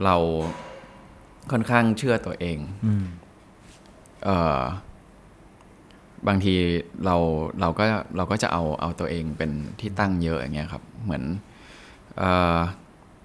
[0.04, 0.16] เรา
[1.52, 2.58] ค่อนข้างเชื่อตัวเอง
[4.24, 4.60] เอ่อ
[6.28, 6.54] บางที
[7.04, 7.16] เรา
[7.60, 7.84] เราก็
[8.16, 9.50] เราก็จะเอาเอาตัวเองเป็น
[9.80, 11.22] ที่ตั้งเยอะอย่างเงี้ยครับ เหมือน
[12.18, 12.58] เอ่อ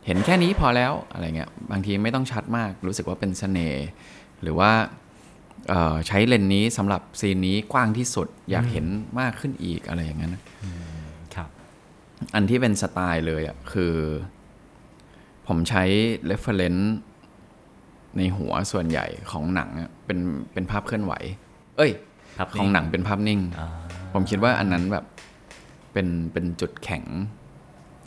[0.10, 3.86] เห็นแค่นี้พอแล้วอะไรเงี้ยบางทีไม่ต้องชัดมากรู้สึกว่าเป็นเสน่ห์
[4.42, 4.72] หรือว่า
[5.70, 8.86] เอ่อใช้เลนส์นี้สำหรับซีนนี้กว้างที่สุดอยากเห็น
[9.20, 10.42] มากขึ้นอีกอะไรอย่างนั้นนะ
[11.36, 11.50] ครับ
[12.34, 13.94] อันที่เป็นสไตล์เลยอะคือ
[15.48, 15.84] ผมใช้
[16.30, 16.84] reference
[18.18, 20.20] ในหัวส่วนใหญ่ของหนังอะเป็น
[20.54, 21.14] เป็นภาพเคลื่อนไหว
[21.78, 21.92] เอ้ย
[22.38, 23.70] ครับของหนังเป็นภาพนิ่งอ่า
[24.14, 25.06] ผมคิดว่าอันนั้นแบบ
[25.94, 27.04] เป็นเป็นจุดแข็ง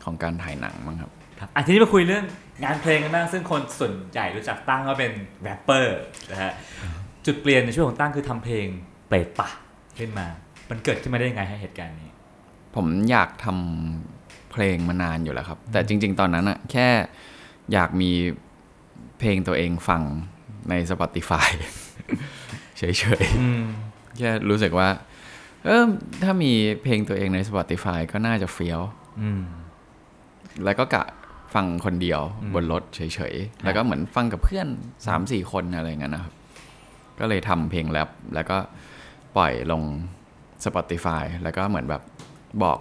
[0.04, 2.24] ของการถ่ายหนังมั้งครับ ครับอะทีนี้มาคุยเรื่อง
[2.64, 5.12] งานเพลงกันบ้างซึ่งคนส่วนใหญ่รู้จักตั้งว่าเป็น
[5.42, 5.98] แรปเปอร์
[6.32, 6.52] นะฮะ
[7.26, 8.66] จุดเปลี่ยนในช่วงของตั้งคือทำเพลง
[9.08, 9.48] เปรตปะ
[9.98, 10.26] ขึ้นมา
[10.70, 12.10] มันเกิดขึ้นมาได้ยังไงฮะเหตุการณ์นี้
[12.74, 16.88] ผมอยากทำเพลงมานานอยู่แล้วครับ แต่จริง ๆ ตอนนั้นอะแค่
[17.72, 18.10] อยากมี
[19.18, 20.02] เพลงตัวเองฟัง
[20.68, 21.46] ใน Spotify
[22.78, 22.82] เฉ
[23.22, 24.88] ยๆแค่รู้สึกว่า
[25.64, 25.84] เออ
[26.22, 28.80] ถ้ามีเพลงตัวเองใน Spotify ก็น่าจะเฟี้ยว
[29.22, 29.42] อืม
[30.64, 31.04] แล้วก็กะ
[31.54, 32.20] ฟังคนเดียว
[32.54, 33.00] บนรถเฉ
[33.32, 34.68] ยๆ แล้วก็เหมือนฟังกับเพื่อน
[35.06, 36.32] สามสี่คนอะไรอย่างเงี้ยนะครับ
[37.20, 38.58] ก็เลยทำเพลงแรปแล้วก็
[39.36, 39.82] ปล่อยลง
[40.64, 42.02] Spotify แล้วก็เหมือนแบบ
[42.62, 42.78] บอก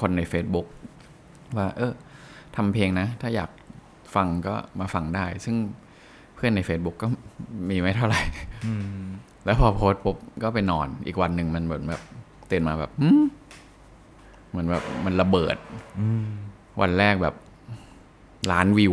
[0.00, 0.66] คนใน Facebook
[1.56, 1.92] ว่า เออ
[2.56, 3.50] ทำเพลงนะ ถ้าอยาก
[4.14, 5.56] ฟังก็มาฟังได้ ซึ่ง
[6.34, 7.06] เพื่อนใน Facebook ก็
[7.70, 8.22] มีไม่เท่าไหร่
[9.44, 12.02] แล้วพอโพสต์ปุ๊บก็ไปนอนอีกวันหนึ่งมันเหมือนแบบ
[12.50, 13.22] ตื่นมาแบบหืม
[14.50, 15.56] เหมือนแบบมันระเบิด
[16.80, 17.34] วันแรกแบบ
[18.50, 18.92] ล้านวิว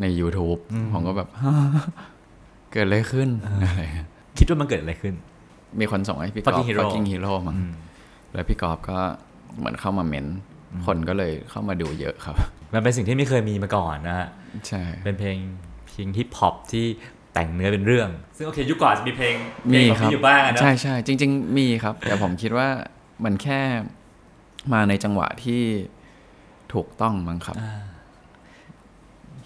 [0.00, 0.60] ใน YouTube
[0.92, 1.28] ผมก็แบบ
[2.72, 3.28] เกิดอะไรขึ้น
[3.62, 4.08] อะไรเงี้ย
[4.38, 5.14] คิดว่ามันเกิดอะไรขึ้น
[5.80, 7.56] มีคนส่งให้พี่กอล์ฟ Fucking Hero Fucking Hero มั้ง
[8.34, 8.98] แล้วพี่กอล์ฟก็
[9.58, 10.38] เหมือนเข้ามาเม้นต์
[10.86, 12.34] คนก็เลยเข้ามาดูเยอะครับ
[12.74, 14.28] มันเป็นสิ่งที่ไม่เคยมีมาก่อนนะฮะ
[14.68, 15.36] ใช่ เป็นเพลง
[15.88, 16.86] เพลงฮิปฮอปที่
[17.34, 19.34] แต่งเนื้อเป็นเรื่อง ซึ่งโอเคยุคก่อนจะมีเพลง
[19.68, 22.68] เพลมีงของครับพี่อยู่บ้างอะเนอะใช่ใช่จริง ๆ มีครับ แต่ผมคิดว่า
[23.24, 23.60] มันแค่
[24.72, 25.62] มาในจังหวะที่
[26.74, 27.72] ถูกต้องมั้งครับอ่า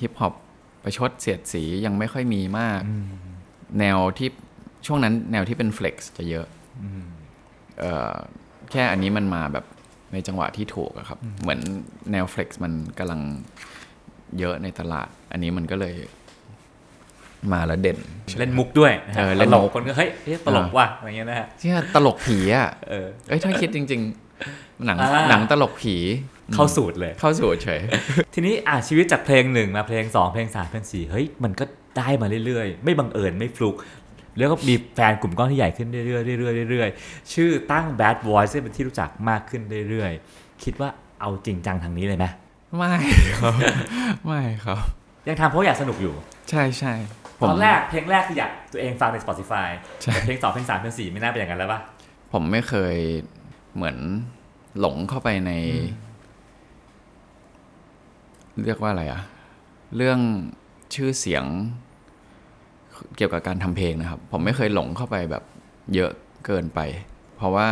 [0.02, 0.34] ฮิปฮอป
[0.82, 2.80] ประชดเสียดสียังไม่ค่อยมีมาก
[3.80, 4.28] แนวที่
[4.86, 6.46] ช่วงนั้นแนวที่เป็นเฟล็กซ์จะเยอะ
[7.80, 8.16] เอ่อ
[8.70, 9.64] แค่อันนี้มันมาแบบ
[10.12, 11.60] ในจังหวะที่ถูกอะครับ เหมือน
[12.12, 13.20] แนวเฟล็กซ์มันกำลัง
[14.38, 15.94] เยอะในตลาด อันนี้มันก็เลย
[17.52, 17.98] มาแล้วเด่น
[18.38, 24.00] เล่นมุกด้วยนะฮะเออเล่นตมุลกกคนก็เฮ้ยเฮ้ยตลกว่ะอะไรเงี้ยนะฮะที่ตลกผีอะเออเอ้ยถ้าคิดจริง
[24.42, 25.96] ๆ หนังอ่าหนังตลกผี
[26.54, 27.80] เข้าสูตรเลย เข้าสู่เฉย
[28.34, 31.64] ทีนี้อะชีวิตจากเพลงหนึ่งมาเพลงสองเพลงสามเพลงสี่เฮ้ย มันก็
[31.98, 33.76] ได้มาเรื่อยๆ ไม่บังเอิญไม่ฟลุก
[34.38, 36.04] แล้วก็มีแฟนกลุ่มก้อนที่ใหญ่ขึ้นเรื่อ
[36.36, 40.88] ยๆเรื่อยๆเรื่อยๆชื่อตั้ง Bad Boys ที่เป็นที่รู้จักมากขึ้นเรื่อยๆ คิดว่า
[41.20, 42.26] เอาจริงจังทางนี้เลยไหม
[42.76, 42.94] ไม่
[43.40, 43.54] ครับ
[44.26, 44.78] ไม่ครับ
[45.28, 46.14] ยังทำเพราะอยากสนุกอยู่
[46.50, 46.92] ใช่ใช่
[47.40, 49.68] ผมตอนแรกเพลงแรกคืออยากตัวเองฟังใน Spotify
[50.02, 51.80] ใช่แต่เพลงสองเพลงสามเพลงสี่ไม่น่าเป็นอย่างนั้นแล้วป่ะ
[52.32, 52.96] ผมไม่เคย
[53.74, 53.96] เหมือน
[54.80, 55.52] หลงเข้าไปใน
[58.64, 59.22] เรียกว่าอะไรอะ
[59.96, 60.18] เรื่อง
[60.94, 61.44] ชื่อเสียง
[63.16, 65.44] เกี่ยวกับการทำเพลงนะครับ ผมไม่เคยหลงเข้าไปแบบ
[65.94, 66.10] เยอะ
[66.46, 66.80] เกินไป
[67.36, 67.68] เพราะว่า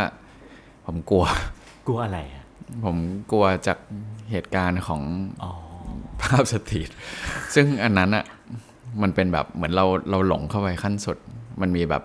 [0.85, 1.25] ผมกลัว
[1.87, 2.43] กลัวอะไรอะ
[2.85, 2.97] ผม
[3.31, 3.77] กลัวจาก
[4.31, 5.01] เหตุการณ์ของ
[5.43, 5.51] อ๋อ
[6.21, 6.89] ภาพสตรีท
[7.55, 8.25] ซึ่งอันนั้นอะ
[9.01, 11.17] มันเป็นแบบเหมือนเราเราหลงเข้าไปขั้นสุด
[11.61, 12.03] มันมีแบบ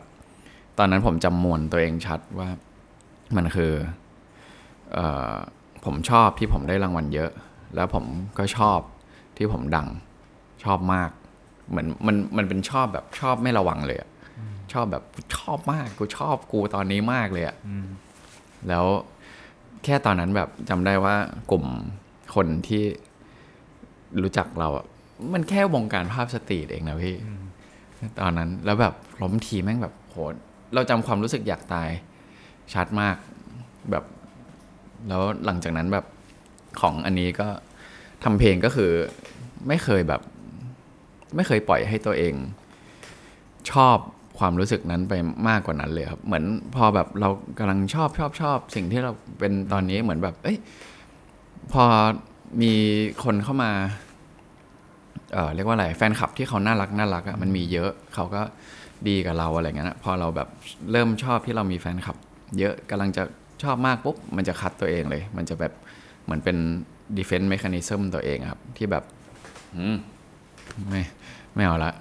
[0.78, 2.48] ตอนนั้นผมจำมวลตัวเองชัดว่า
[3.36, 3.72] มันคือ
[4.92, 4.98] เอ
[5.30, 5.34] อ
[5.84, 7.30] ผมชอบที่ผมได้รางวัลเยอะ
[7.74, 8.04] แล้วผม
[8.38, 8.78] ก็ชอบ
[9.36, 9.88] ที่ผมดัง
[10.64, 11.10] ชอบมาก
[11.68, 14.10] เหมือนมันมันเป็นชอบแบบชอบไม่ระวังเลยอะ
[14.72, 15.04] ชอบแบบ
[15.36, 17.56] ชอบมากกูชอบกูตอนนี้มากเลยอะ
[18.68, 18.84] แล้ว
[19.84, 21.14] แค่ตอนนั้นแบบจำได้ว่า
[21.50, 21.64] กลุ่ม
[22.34, 22.84] คนที่
[24.22, 24.86] รู้จักเราอะ
[25.34, 27.16] มันแค่วงการภาพสตรีทเองนะพี่
[28.20, 30.16] ตอนนั้นแล้วแบบล้มทีแม่งแบบโห
[30.74, 31.88] เราจำความรู้สึกอยากตาย
[32.74, 33.16] ชัดมาก
[33.90, 34.04] แบบ
[35.08, 36.04] แล้วหลังจากนั้นแบบ
[36.80, 37.48] ของอันนี้ก็
[38.24, 38.90] ทำเพลงก็คือ
[39.68, 40.20] ไม่เคยแบบ
[41.36, 42.34] ไม่เคยปล่อยให้ตัวเอง
[43.72, 43.98] ชอบ
[44.38, 45.14] ความรู้สึกนั้นไป
[45.48, 46.44] มากกว่านั้นเลยครับ เหมือน
[46.76, 50.58] พอแบบเรากำลังชอบชอบชอบ สิ่งที่เราเป็นตอนนี้เหมือนแบบ เอ้ย
[51.72, 51.84] พอ
[52.62, 52.72] มี
[53.24, 53.70] คนเข้ามา
[55.32, 58.42] เอ่อเรียกว่าอะไรแฟนคลับที่เขาน่ารักน่ารักอะมันมีเยอะเขาก็
[59.08, 60.48] ดีกับเราอะไรเงี้ยนะพอเราแบบ
[60.92, 62.16] เริ่มชอบที่เรามีแฟนคลับ
[62.58, 63.22] เยอะกำลังจะ
[63.62, 65.72] ชอบมากปุ๊บมันจะคัดตัวเองเลย มันจะแบบ
[66.26, 66.56] เหมือนเป็น
[67.18, 69.04] defense mechanism ตัวเองอะครับ ที่แบบ
[69.76, 69.96] อืม
[70.88, 71.02] ไม่
[71.54, 71.92] ไม่เอาละ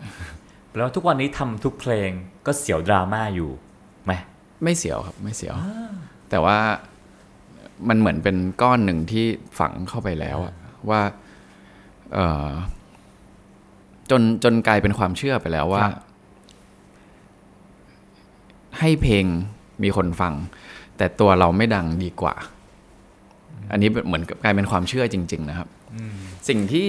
[0.78, 2.10] แล้วทุกวันนี้ทำทุกเพลง
[2.46, 3.52] ก็เสียวดราม่าอยู่
[4.06, 4.14] ไหม
[4.64, 5.56] ไม่เสียวครับไม่เสียว
[6.30, 6.60] แต่ว่า
[7.90, 9.26] มันเหมือนเป็นก้อนหนึ่งที่
[9.60, 10.54] ฝังเข้าไปแล้วอะ
[10.90, 11.02] ว่า
[12.14, 12.50] เออ
[14.12, 15.84] จนจนกลายเป็นความเชื่อไปแล้วว่า
[18.80, 19.26] ให้เพลง
[19.84, 20.34] มีคนฟัง
[20.98, 22.36] แต่ตัวเราไม่ดังดีกว่า
[23.72, 25.68] อันนี้เหมือนกับกลายเป็นความเชื่อจริง ๆ นะครับ
[26.50, 26.88] สิ่งที่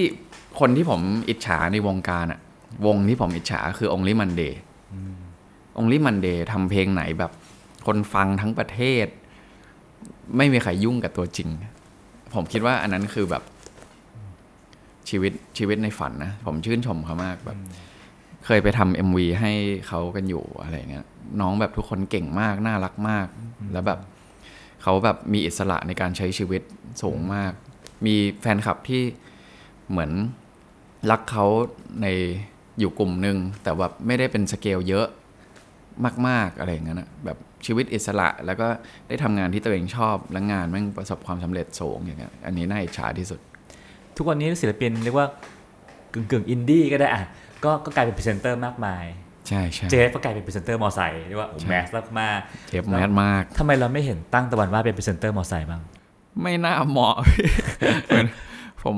[0.59, 2.39] คนที่ผมอิจฉาในวงการอะ
[2.85, 4.53] วงที่ผมอิจฉาคือ Only Monday
[5.79, 7.31] Only Monday ทำเพลงไหนแบบ
[7.87, 9.07] คนฟังทั้งประเทศ
[10.37, 11.49] ไม่มีใครยุ่งกับตัวจริง
[12.33, 13.43] ผมคิดว่าอันนั้นคือแบบ
[15.09, 17.57] ชีวิตชีวิตในฝันนะผมชื่นชมเขามากแบบ
[18.45, 19.51] เคยไปทำเอ็มวีให้
[19.87, 21.05] เขากันอยู่อะไรเงี้ย
[21.41, 23.27] น้องแบบทุกคนเก่งมาก น่ารักมาก
[23.73, 23.99] แล้วแบบ
[24.83, 26.61] เขาแบบมีอิสระในการใช้ชีวิต
[27.03, 27.53] สูงมาก
[28.05, 29.03] มีแฟนคลับที่
[29.89, 30.11] เหมือน
[31.11, 31.45] รักเขา
[32.01, 32.07] ใน
[32.79, 35.07] อยู่กลุ่มหนึ่งแต่แบบไม่ได้เป็นสเกลเยอะ
[36.27, 38.67] มาก ๆ อะไรอย่างนั้นะแบบชีวิตอิสระแล้วก็
[39.07, 43.39] ได้ทำงานที่ตัวเองชอบและงานม่งประสบความสำเร็จสูงอย่างเงี้ยอันนี้น่าอิจฉาที่สุด
[44.17, 45.27] ทุกวันนี้ศิลปินเรียกว่า
[46.13, 47.23] กึ่งกึ่งอินดี้ก็ได้อะ
[47.63, 49.03] ก็ก็กลายเป็นพรีเซนเตอร์มากมาย
[49.47, 51.87] ใช่ใช่เจฟก็กลายเป็นพรีเซนเตอร์มอไซค์เรียกว่าโอ้ใช่ mass
[52.21, 52.39] มาก
[52.69, 55.81] เจฟ mass มากๆทำไมเราไม่เห็นตั้งตะวันว่าเป็นพรีเซนเตอร์มอไซค์บ้าง
[56.41, 57.15] ไม่น่าเหมาะ
[58.05, 58.27] เหมือน
[58.83, 58.95] ผม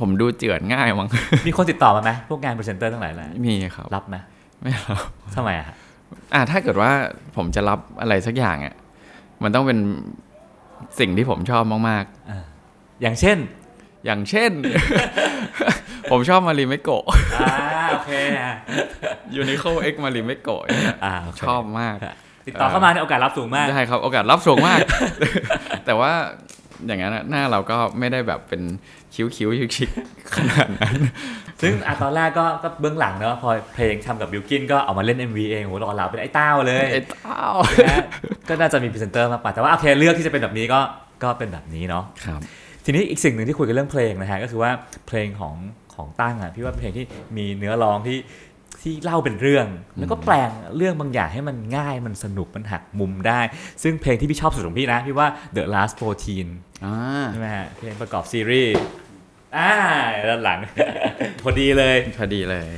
[0.00, 1.08] ผมดูเจื่อนง่ายมั้ง
[1.46, 4.16] มีคนติดต่อมาไหมพวกงานพรีเซนเตอร์ทั้งหลายแหละมีครับ รับไหม
[4.60, 4.96] ไม่รับ
[5.36, 5.76] ทำไมอะฮะ
[6.34, 6.90] อ่าถ้าเกิดว่า
[7.36, 8.74] ผมจะรับอะไรสักอย่างอะ
[9.42, 9.78] มันต้องเป็น
[10.98, 12.04] สิ่งที่ผมชอบมาก
[13.02, 14.50] อย่างเช่นๆอย่างเช่น
[16.10, 17.04] ผมชอบ Marimekko
[17.36, 18.54] อ่า โอเคอะ
[19.34, 21.96] Uniqlo x Marimekko เนี่ยอ่าโอเคชอบมาก
[22.46, 24.78] ติดต่อเข้ามาเนี่ยโอกาสรับสูงมาก ได้ครับ โอกาสรับสูงมาก
[25.86, 26.12] แต่ว่า
[26.86, 28.62] อย่างนั้นอะหน้าเราก็ไม่ได้แบบเป็น
[29.14, 30.96] cute cute ๆชิคๆขนาดนั้น
[31.62, 37.44] ซึ่งอะตอนแรกก็ก็เบื้องหลังเนอะพอเพลงทำกับบิวกิ้นก็เอามาเล่น MV เองโหหล่อเหลาเป็นไอ้เต้าเลย ไอ้เต้า
[37.82, 38.04] นะฮะ
[38.48, 40.80] ก็น่าจะมีพรีเซนเตอร์มากกว่าแต่ว่าโอเคเลือกที่จะเป็นแบบนี้ก็
[41.22, 42.40] ก็เป็นแบบนี้เนาะครับ
[42.84, 44.70] ทีนี้อีกสิ่งหนึ่งที่คุยกันเรื่องเพลงนะฮะก็คือว่า
[45.08, 45.54] เพลงของ
[45.96, 48.18] ของตั้งอะพี่ว่าเป็นเพลงที่มีเนื้อร้องที่
[48.82, 49.66] ที่เล่าเป็นเรื่อง
[49.98, 53.40] แล้วก็แปลงเรื่องบางอย่างให้มันง่ายมันสนุกมันหักมุมได้
[53.82, 55.94] ซึ่งเพลงที่พี่ชอบสุดของพี่นะ พี่ว่า The Last
[56.40, 56.96] 14อ่า
[57.32, 58.74] ใช่ไหมฮะเพลงประกอบซีรีส์
[59.56, 59.72] อ่า
[60.28, 60.60] ด้านหลัง
[61.42, 62.70] พอดีเลยพอดีเลย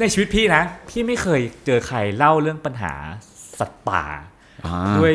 [0.00, 2.94] ในชีวิตพี่นะ พี่ไม่เคยเจอใครเล่าเรื่องปัญหา
[3.58, 4.04] สัตว์ป่า
[4.66, 5.14] อ่าด้วย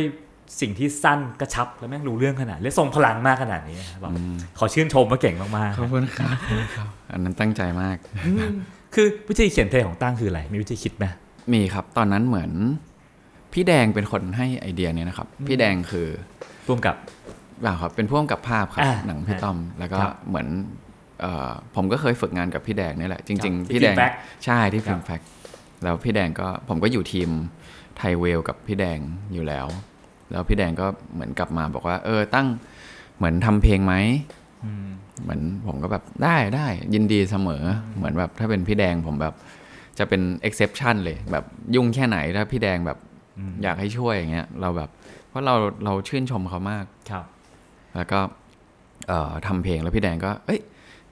[0.62, 4.12] สิ่งที่สั้นกระชับและแม่งรู้เรื่องขนาดและทรงพลังมากขนาดนี้นะครับ
[4.60, 8.54] ขอชื่นชมว่าเก่งมากๆขอบคุณครับขอบคุณครับอันนั้นตั้งใจมากอืม
[8.96, 11.06] คือวิธีเขียนเพลงของตั้งคืออะไร มีวิธีคิดไหม
[11.54, 12.52] มีครับ ตอนนั้นเหมือน
[13.54, 16.08] พี่แดงเป็นคนให้ไอเดียเนี้นะครับ พี่แดงคือ
[16.68, 16.96] ร่วมกับ
[17.66, 20.48] อ่าครับ เป็นพ่วงกับภาพครับอ่าหนังพี่ต้อม แล้วก็ครับเหมือน
[21.22, 25.22] เอ่อผมก็เคยฝึกงานกับพี่แดงนี่แหละ จริงครับๆที่พี่แดง Filmfact ใช่ที่ครัฟิบล์มแฟก
[25.84, 27.30] แล้วพี่แดงก็ผมก็อยู่ทีม
[27.98, 29.00] ไทยเวลกับพี่แดง
[29.34, 29.68] อยู่แล้ว
[30.32, 32.48] แล้วพี่แดงก็เหมือนกลับมาบอกว่า เออ ตั้ง
[33.18, 33.94] เหมือนทำเพลงไหม
[34.66, 34.88] อืม
[35.24, 37.64] เหมือนผมก็แบบได้ได้ยินดีเสมอ
[37.98, 39.34] เหมือนแบบถ้าเป็นพี่แดงผมแบบ
[40.00, 41.44] จะเป็น exception เลย แบบ
[41.76, 42.98] ยุ่งแค่ไหนถ้าพี่แดงแบบ
[43.38, 44.90] อืมอยากให้ช่วยอย่างเงี้ย เราแบบ
[45.30, 45.56] เพราะเรา
[45.86, 47.26] เราชื่นชมเขามากครับ
[47.96, 48.20] แล้วก็
[49.08, 50.62] เอ่อทำเพลงแล้วพี่แดงก็ เอ้ย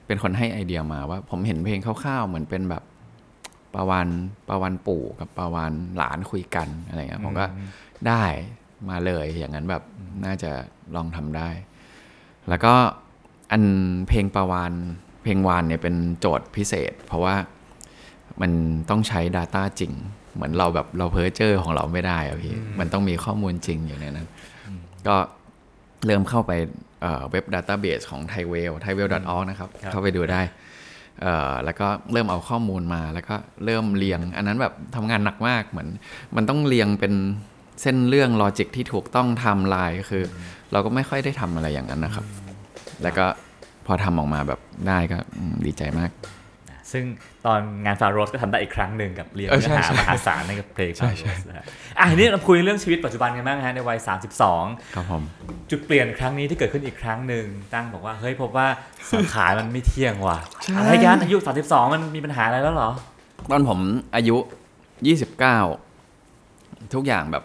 [0.06, 2.82] เป็นคนให้ไอเดียมาว่า ผมเห็นเพลงคร่าวๆเหมือนเป็นแบบ
[3.74, 4.08] ประวัน
[4.48, 7.46] ประวันปู่กับประวันหลานคุยกันอะไรเงี้ยผมก็
[8.08, 8.24] ได้
[8.90, 9.82] มาเลย อย่างนั้นแบบ
[10.24, 10.50] น่าจะ
[10.94, 11.48] ลองทำได้
[12.48, 12.74] แล้วก็
[13.50, 13.62] อัน
[14.08, 14.72] เพลงประวาน
[15.22, 17.34] เพลงวานเนี่ยเป็นโจทย์พิเศษ เพราะว่า
[18.40, 18.50] มัน
[18.90, 19.92] ต้องใช้ Data จริง
[20.34, 24.28] เหมือนเราแบบเราเพ้อเจอของเราไม่ได้อะพี่ มันต้องมีข้อมูลจริงอยู่ในนั้น
[25.06, 25.16] ก็
[26.06, 26.52] เริ่มเข้าไป
[27.02, 29.02] เอ่อเว็บ Database ของ t h a i w e l t h a i w e
[29.04, 30.42] l org นะครับครับ เข้าไปดูได้
[31.22, 35.88] เอ่อแล้วก็เริ่มเอาข้อมูลมาแล้วก็เริ่มเรียง อันนั้นแบบทำงานหนักมากเหมือน
[36.36, 37.14] มันต้องเรียงเป็น
[37.82, 40.22] เส้นเรื่อง logic ที่ถูกต้องไทม์ไลน์คือ
[40.72, 42.24] เราก็ไม่ค่อยได้ทำอะไรอย่างนั้นนะครับ
[43.02, 43.26] แล้วก็
[43.86, 46.10] พอทำออกมาแบบได้ก็อืมดีใจมาก
[46.92, 47.04] ซึ่ง
[47.46, 51.64] ตอนงานฟาโรสก็ทำได้อีกครั้งหนึ่งกับเรียนเออเนื้ใช่อหาใช่มหาศาลในกับเพลงใช่ฟาใช่โรสนะฮะ
[51.98, 53.98] อะทีนี้เราคุยเรื่องชีวิตปัจจุบันกันบ้างฮะในวัย
[54.46, 55.22] 32 ครับผม
[55.70, 58.66] จุดเปลี่ยนครั้งนี้ที่เกิดขึ้นอีกครั้งหนึ่งตั้งบอกว่าเฮ้ยพบว่า
[59.12, 62.90] สังขารมันไม่เที่ยงว่ะใช่อะไรกันอายุ 32 มันมีปัญหาอะไรแล้วเหรอ
[63.50, 63.78] ตอนผม
[64.16, 64.36] อายุ
[66.04, 67.44] 29 ทุกอย่างแบบ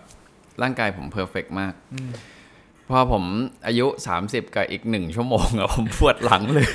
[0.63, 2.11] ร่างกายผมเพอร์เฟกมากอืม
[2.89, 3.23] พอผม
[3.67, 3.87] อายุ
[4.21, 6.67] 30 กับอีกหนึ่งชั่วโมงอะผมปวดหลังเลย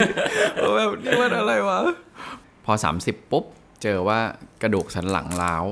[0.76, 1.78] แบบนี่มันอะไรวะ
[2.64, 2.72] พอ
[3.03, 3.45] 30 ปุ๊บ
[3.82, 4.18] เจอว่า
[4.62, 5.64] กระดูกสันหลังร้าว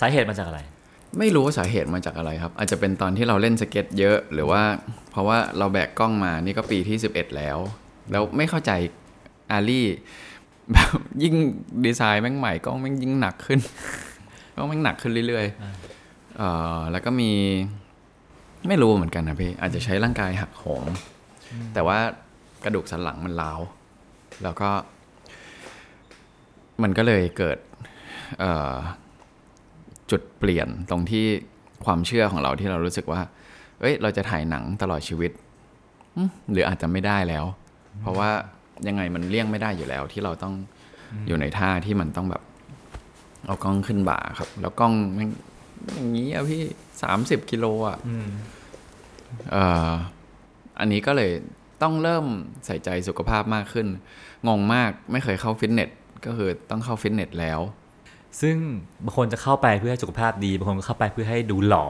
[0.00, 0.60] สาเหตุมาจากอะไร
[1.18, 4.62] ไม่รู้ว่าสาเหตุมาจากอะไรครับ อาจจะเป็นตอนที่เราเล่นสเก็ตเยอะหรือว่า
[5.10, 7.58] เพราะว่าเราแบกกล้องมานี่ก็ปีที่ 11 แล้ว
[8.10, 8.72] แล้วไม่เข้าใจ
[9.52, 9.86] อาลี่
[10.72, 10.90] แบบ
[11.22, 11.34] ยิ่ง
[11.84, 13.60] ดีไซน์แม่งใหม่กล้องแม่งยิ่งหนักขึ้น
[14.54, 15.83] กล้องแม่งหนักขึ้นเรื่อยๆ
[16.38, 17.32] เอ่อแล้วก็มี
[18.68, 20.84] ไม่รู้เหมือนกันนะพี่อาจจะใช้ร่างกายหักโหม
[21.74, 21.98] แต่ว่า
[22.64, 23.60] กระดูกสันหลังมันร้าว
[24.42, 24.70] แล้วก็
[26.82, 27.58] มันก็เลยเกิด
[28.38, 28.74] เอ่อ
[30.10, 31.26] จุดเปลี่ยนตรงที่
[31.84, 33.20] ความเชื่อของเราที่เรารู้สึกว่า
[33.80, 35.32] เอ้ย เราจะถ่ายหนังตลอดชีวิต
[36.16, 37.44] อืมหรืออาจจะไม่ได้แล้ว
[38.00, 38.30] เพราะว่า
[38.88, 40.54] ยังไงมันเลี่ยงไม่ได้อยู่แล้ว ที่เราต้อง
[41.26, 42.42] อยู่ในท่าที่มันต้องแบบ
[43.46, 45.28] เอากล้องขึ้นบ่าครับ แล้วกล้องมัน
[45.92, 46.62] อย่างนี้อะพี่
[47.02, 47.98] สามสิบกิโลอะ
[49.50, 49.90] เอ่อ
[50.78, 51.30] อันนี้ก็เลย
[51.82, 52.24] ต้องเริ่ม
[52.66, 53.86] ใส่ใจสุขภาพมากขึ้น
[54.48, 55.90] งงมากไม่เคยเข้าฟิตเนส
[56.26, 57.60] ก็คือต้องเข้าฟิตเนสแล้ว
[58.40, 58.56] ซึ่ง
[59.04, 61.86] บางคนจะเข้าไปเพื่อให้สุขภาพดีบางคนก็เข้าไปเพื่อให้ดูหล่อ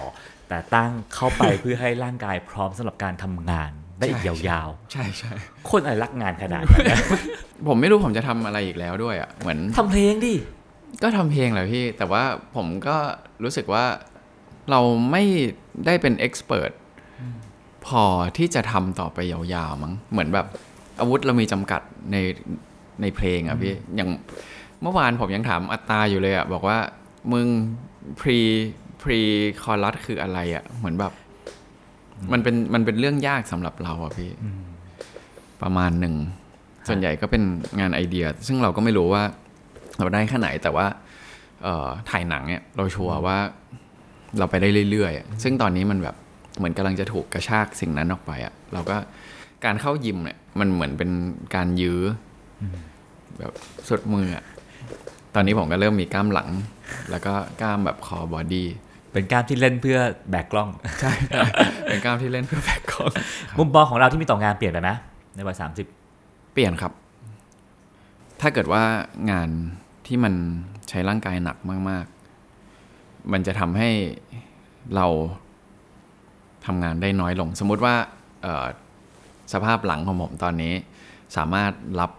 [0.49, 6.99] แต่ตั้งเข้าไปเพื่อให้ร่างกายพร้อมสำหรับการทำงานได้อีกใช่ยาวใช่ใช่ๆคนอะไรรักงานขนาดนั้นนะ
[7.69, 10.35] ผมไม่รู้ผมจะทำอะไรอีกแล้วด้วยอะเหมือนทำเพลงดิ
[11.03, 12.25] ก็ทำเพลงแหละพี่ แต่ว่า
[12.57, 12.97] ผมก็
[13.45, 13.85] รู้สึกว่า
[14.71, 14.81] เรา
[15.11, 15.23] ไม่
[15.87, 16.73] ได้เป็นเอ็กซ์เพรส
[17.87, 18.05] พอ
[18.37, 19.41] ที่จะทำต่อไปยา
[19.71, 20.47] วๆมั้งเหมือนแบบ
[21.01, 21.81] อาวุธเรามีจำกัด
[22.13, 22.17] ใน
[23.01, 24.09] ในเพลงอะพี่ อย่าง
[24.83, 26.79] เมื่อวานผมยังถามอัตตาอยู่เลยอะบอกว่า
[27.33, 27.47] มึง
[28.21, 28.41] พรี
[29.03, 29.21] พรี
[29.63, 31.13] คอรัสคืออะไรอะเหมือนแบบ
[32.33, 34.31] มันเป็นมันเป็นเรื่องยากสำหรับเราอะพี่
[35.63, 36.15] ประมาณหนึ่ง
[36.89, 37.43] ส่วนใหญ่ก็เป็น
[37.81, 39.23] งานไอเดีย ซึ่งเราก็ไม่รู้ว่า
[39.99, 40.87] เราได้แค่ไหนแต่ว่า
[41.63, 43.39] เอ่อถ่ายหนังเนี่ยเรา sure ว่า
[44.39, 46.17] เราไปได้เรื่อยๆอะซึ่งตอนนี้มันแบบ
[46.59, 48.97] เหมือนกำลังจะถูกกระชากสิ่งนั้นออกไปอะเราก็
[49.65, 51.11] การเข้ายิมเนี่ยมันเหมือนเป็น
[51.55, 52.65] การยื้อ
[53.39, 53.53] แบบ
[53.89, 54.45] สุดมืออะ
[55.35, 56.49] ตอนนี้ผมก็เริ่มมีกล้ามหลัง
[57.11, 58.69] แล้วก็กล้ามแบบ core body
[59.13, 59.99] เป็นการที่เล่นเพื่อ
[60.31, 60.71] แบกกล้อง
[61.01, 61.13] ใช่
[61.87, 63.11] เป็นกล้ามที่เล่นเพื่อแบกกล้อง
[63.59, 64.91] มุมมองของเราที่มีต่องานเปลี่ยนไปไหม
[65.35, 65.87] ในวัยสามสิบ
[66.53, 66.93] เปลี่ยนครับ
[68.41, 68.83] ถ้าเกิดว่า
[69.31, 69.49] งาน
[70.07, 70.35] ที่มัน
[70.89, 71.57] ใช้ร่างกายหนัก
[71.91, 72.05] มาก
[72.69, 73.91] ๆ มันจะทำให้
[74.97, 75.07] เรา
[76.67, 77.95] ทำงานได้น้อยลง สมมุติว่า
[78.43, 78.67] เอ่อ
[79.53, 80.75] สภาพหลังของผมตอนนี้
[81.37, 82.11] สามารถรับ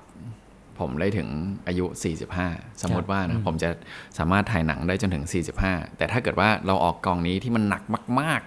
[0.79, 1.29] ผมได้ถึง
[1.67, 1.86] อายุ
[2.33, 3.69] 45 สมมติว่านะผมจะ
[4.17, 5.25] สามารถถ่ายหนังได้จนถึง
[5.61, 7.83] 45 แต่ถ้าเกิดว่าเราออกกองนี้ที่มันหนัก
[8.19, 8.41] มาก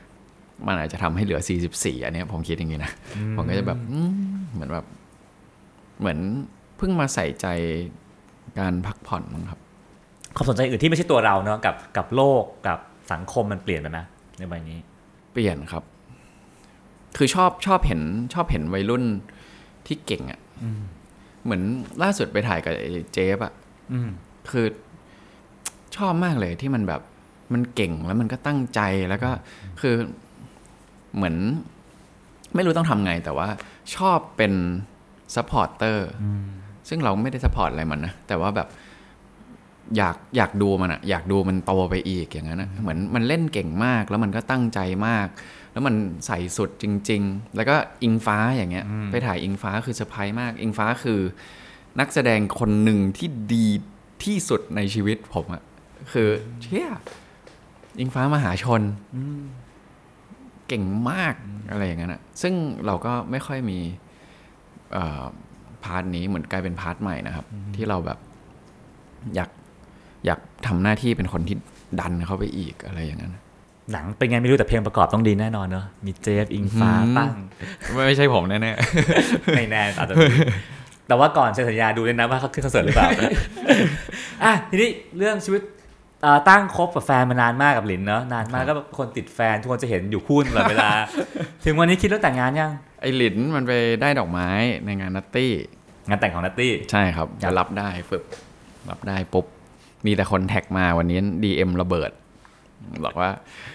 [0.00, 1.40] ๆ มันอาจจะทำให้เหลือ
[1.72, 2.92] 44 อันเนี้ยผมคิดอย่างนี้นะ
[3.36, 4.10] ผมก็จะแบบอืม
[4.52, 4.86] เหมือนแบบ
[6.00, 6.18] เหมือน
[6.76, 7.46] เพิ่งมาใส่ใจ
[8.58, 9.60] การพักผ่อนมั้งครับ
[10.36, 12.78] ความสนใจอื่นที่ไม่ใช่ตัวเราเนาะกับกับโลกกับ
[13.12, 13.98] สังคมมันเปลี่ยนไปไหม
[14.38, 14.78] ในวัยนี้
[15.32, 15.82] เปลี่ยนครับ
[17.16, 18.00] คือชอบชอบเห็น
[18.34, 19.04] ชอบเห็นวัยรุ่น
[19.86, 20.40] ที่เก่งอะ่ะ
[21.44, 21.62] เหมือน
[22.02, 23.52] ล่าสุดไปถ่ายกับไอ้เจฟอะ่ะ
[23.92, 24.10] อืม
[24.50, 24.66] คือ
[25.96, 27.02] ชอบมากเลยที่มันแบบ
[27.52, 29.30] มันเก่งแล้วมันก็ตั้งใจแล้วก็
[29.80, 29.94] คือ
[31.14, 31.36] เหมือน
[32.54, 33.48] ไม่รู้ต้องทำไงแต่ว่า
[33.96, 34.52] ชอบเป็น
[35.34, 36.08] supporter
[36.88, 38.68] ซึ่งเราไม่ได้ support อะไรมันนะ แต่ว่าแบบ
[39.96, 45.28] อยากอยากดูมันอะอยากดูมันโตไปอีกอย่างนั้นนะเหมือนมันเล่นเก่งมากแล้วมันก็ตั้งใจมาก
[45.72, 45.94] แล้วมัน
[46.26, 51.20] ใส่สุดจริง ๆ แล้วก็อิงฟ้าอย่างเงี้ย ไปถ่ายอิงฟ้าคือเซอร์ไพรส์มาก อิงฟ้าคือ
[52.00, 53.66] นักแสดงคนหนึ่งที่ดี
[54.24, 55.62] ที่สุดในชีวิตผมอะ
[56.12, 56.28] คือ
[56.62, 56.88] เชี่ย
[58.00, 58.82] อิงฟ้ามหาชน
[60.68, 61.34] เก่งมาก
[61.70, 62.54] อะไรอย่างนั้นอะซึ่ง
[62.86, 63.78] เราก็ไม่ค่อยมี
[64.92, 65.24] เอ่อ
[65.86, 67.44] part นี้เหมือนกลายเป็น part ใหม่นะครับ
[67.76, 68.18] ที่เราแบบ
[69.34, 69.50] อยาก
[70.26, 71.56] อยากทำหน้าที่เป็นคนที่
[72.00, 73.34] ดันเข้าไปอีกอะไรอย่างนั้น
[73.92, 77.30] หนังเป็นไงไม่รู้แต่เพลงประกอบต้องดีแน่นอนเนาะมีเจฟอิงฟ้าอืมตั้ง
[77.94, 78.58] ไม่ไม่ใช่ผมแน่
[79.56, 80.26] ไม่แน่อาจจะมี
[81.08, 83.08] แต่ว่าก่อนเซ็นสัญญาดูเลยนะว่าเขาขึ้นคอนเสิร์ตหรือเปล่า
[84.44, 85.62] อะทีนี้เรื่องชีวิต
[86.22, 90.90] เอ่อตั้งคบกับแฟนมานานมากกับหลินเนาะนานมากก็แบบคนติดแฟนทุกคนจะเห็นอยู่คู่ตลอดเวลา
[91.64, 93.72] ถึงวันนี้คิดเรื่องแต่งงานยังๆ ไอหลินมันไป
[94.02, 94.48] ได้ดอกไม้
[94.86, 95.52] ในงานนัตตี้
[96.08, 98.24] งานแต่งของนัตตี้ ใช่ครับครัจะบรับได้ฝึก
[98.90, 99.46] รับได้ปุ๊บ
[100.06, 102.10] มีแต่คนแท็กมาวันนี้ DM ระเบิด
[103.04, 103.30] บอกว่า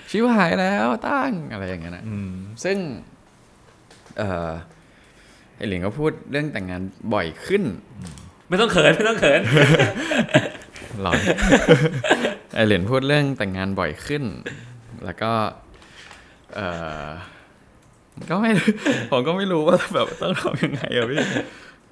[0.10, 2.32] ชิวหายแล้วตั้งอะไรอย่างเงี้ยนะอืม
[2.64, 2.78] ซึ่ง
[4.18, 4.50] เออ
[5.58, 6.82] ไอหลิงก็พูดเรื่องแต่งงาน
[7.14, 7.64] บ่อยขึ้น
[8.50, 9.42] ไม่ต้องเขิน ไม่ต้องเขิน
[11.02, 11.14] หรอ
[12.56, 14.24] ไอหลินพูดเรื่องแต่งงานบ่อยขึ้น
[15.06, 15.32] แล้วก็
[16.56, 16.60] เอ
[17.04, 17.06] อ
[18.30, 18.52] ก็ไม่
[19.12, 21.20] ผมก็ไม่รู้ว่าแบบต้องทำยังไงอะพี่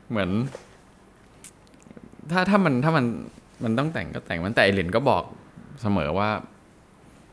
[0.09, 0.29] เหมือน
[2.31, 3.05] ถ้าถ้ามันถ้ามัน
[3.63, 5.23] มันต้องแต่งก็แต่งมันแต่ไอหลินก็บอก
[5.81, 6.29] เสมอว่า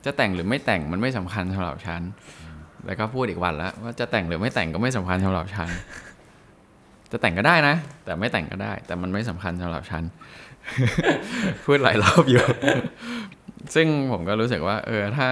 [0.05, 2.03] จะแต่งหรือไม่แต่งมันไม่สำคัญสำหรับฉัน
[2.87, 5.69] แล้วก็พูดอีกวันแล้วว่าจะแต่งหรือไม่แต่งก็ไม่สำคัญสำหรับฉัน
[7.13, 7.75] จะแต่งก็ได้นะ
[8.05, 10.03] แต่ไม่แต่งก็ได้ แต่มันไม่สำคัญสำหรับฉัน
[11.65, 12.45] พูดหลายรอบอยู่
[13.75, 15.29] ซึ่งผมก็รู้สึกว่า เออถ้า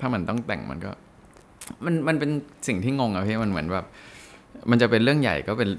[0.00, 0.90] ถ้ามันต้องแต่งมันก็
[1.84, 2.30] มันมันเป็น
[2.68, 3.86] สิ่งที่งงอะพี่มันเหมือนแบบ
[4.70, 5.70] มันจะเป็นเรื่องใหญ่ก็เป็น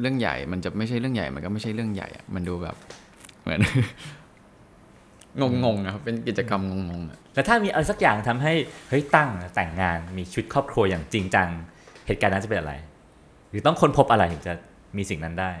[0.00, 2.76] เรื่องใหญ่ มันจะไม่ใช่เรื่องใหญ่ มันก็ไม่ใช่เรื่องใหญ่อะมันดูแบบ
[3.42, 3.60] เหมือน
[5.40, 8.52] งงงๆอะครับเป็นกิจกรรมงงๆอะแล้วถ้ามีอะไรสักอย่างทำให้
[8.88, 11.48] เฮ้ยตั้งแต่งงานมีชีวิตครอบครัวอย่างจริงจัง
[12.06, 12.74] เหตุการณ์นั้นจะเป็นอะไร
[13.50, 14.54] หรือต้องค้นพบอะไรถึงจะ
[14.96, 15.52] มีสิ่งนั้นได้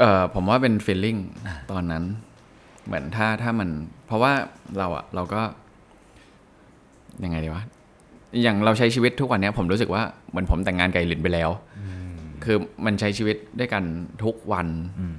[0.00, 1.20] เออผมว่าเป็น feeling
[1.70, 2.04] ตอนนั้น
[2.86, 3.68] เหมือนถ้าถ้ามัน
[4.06, 4.32] เพราะว่า
[4.78, 5.42] เราอะเราก็
[7.24, 7.62] ยังไงดีวะ
[8.42, 11.50] อย่างเราใช้ชีวิตทุกวันเนี้ยผมรู้สึกว่าเหมือนผมแต่งงานกับไอหลินไปแล้ว
[12.44, 13.82] คือมันใช้ชีวิตด้วยกัน
[14.24, 14.66] ทุกวัน
[14.98, 15.14] อืม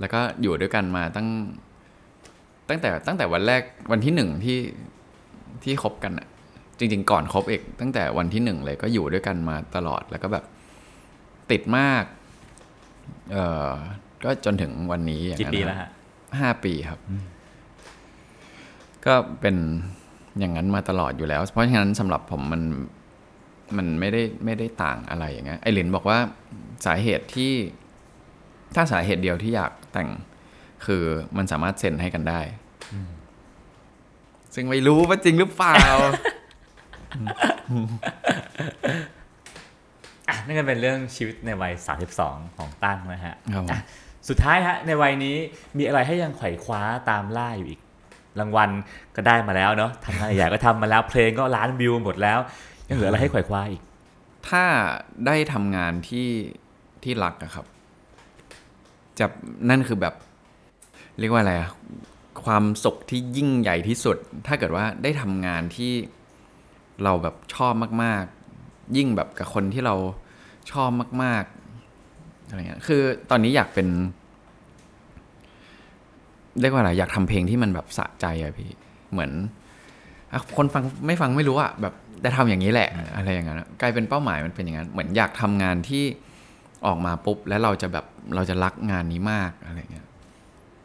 [0.00, 1.28] แล้วก็อยู่ด้วยกันมาตั้ง
[2.68, 4.58] ตั้งแต่ตั้งแต่วันแรกวันที่หนึ่งที่
[5.64, 6.26] ที่คบกันอะ
[6.78, 10.44] จริง ๆ ก่อนคบเอกตั้งแต่วันที่หนึ่งเลยก็อยู่ด้วยกันมาตลอดแล้วก็แบบ
[11.50, 12.04] ติดมาก
[13.32, 13.70] เอ่อ
[14.24, 15.90] ก็จนถึงวันนี้อย่างกี่นั้นปีนะแล้วฮะ
[16.40, 17.00] ห้าปีครับ
[19.06, 19.56] ก็เป็น
[20.38, 22.62] อย่างนั้นมาตลอดอยู่แล้ว เพราะฉะนั้นสำหรับผมมัน
[23.76, 26.18] มันไม่ได้ไม่ได้ต่างอะไรอย่างเงี้ยไอหลินบอกว่า
[26.86, 27.52] สาเหตุที่
[28.74, 30.08] ถ้าสาเหตุเดียวที่อยากแต่ง
[30.86, 31.04] คือ
[31.36, 32.40] มันสามารถเซ็นให้กันได้
[34.54, 35.76] ซึ่งไม่รู้ว่าจริงหรือเปล่า
[40.28, 41.72] อะนั่นก็เป็นเรื่องชีวิตในวัย
[42.14, 43.80] 32 ของตั้งนะฮะครับผมอะ
[44.28, 45.36] สุดท้ายฮะ ในวัยนี้
[45.78, 47.80] มีอะไรให้ยังไขว่คว้าตามล่าอยู่อีก
[48.40, 48.70] รางวัล
[49.16, 52.38] ก็ได้มาแล้วเนาะทำงานใหญ่ก็ทำมาแล้วเพลงก็ล้านวิวหมดแล้ว
[52.88, 53.82] ยังเหลืออะไรให้ขว่คว้าอีก
[54.48, 54.64] ถ้า
[55.26, 56.28] ได้ทำงานที่
[57.02, 57.66] ที่รักอะครับ
[59.18, 59.26] จะ
[59.70, 60.14] นั่นคือแบบ
[61.18, 61.70] เรียกว่าอะไรอะ
[62.44, 64.16] ความสุขที่ยิ่งใหญ่ที่สุด
[64.46, 65.92] ถ้าเกิดว่าได้ทำงานที่
[67.04, 67.72] เราแบบชอบ
[68.02, 68.24] มาก
[68.60, 69.94] ๆ ยิ่งแบบกับคนที่เรา
[70.72, 70.90] ชอบ
[71.22, 71.44] มาก
[71.96, 73.88] ๆอะไรเงี้ยคือตอนนี้อยากเป็น
[76.60, 78.70] เรียกว่าอะไรอยากทำเพลงที่มันแบบสะใจอะพี่
[79.12, 79.30] เหมือน
[80.32, 86.04] อะคนฟังไม่ฟังไม่รู้อะแบบแต่ทำอย่างนี้แหละ อะไรอย่างนั้นอะกลายเป็นเป้าหมายมันเป็นอย่างนั้นเหมือนอยากทำงานที่
[86.86, 90.06] ออกมาปุ๊บแล้วเราจะแบบเราจะรักงานนี้มากอะไรเงี้ย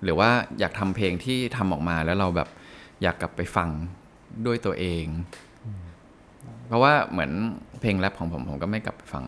[0.04, 2.50] หรือว่าอยากทำเพลงที่ทำออกมาแล้วเราแบบ
[3.04, 3.70] อยากกลับไปฟัง
[4.46, 5.06] ด้วยตัวเอง
[6.68, 7.32] เพราะว่าเหมือน
[7.82, 9.24] เพลงแรปของผมผมก็ไม่กลับไปฟัง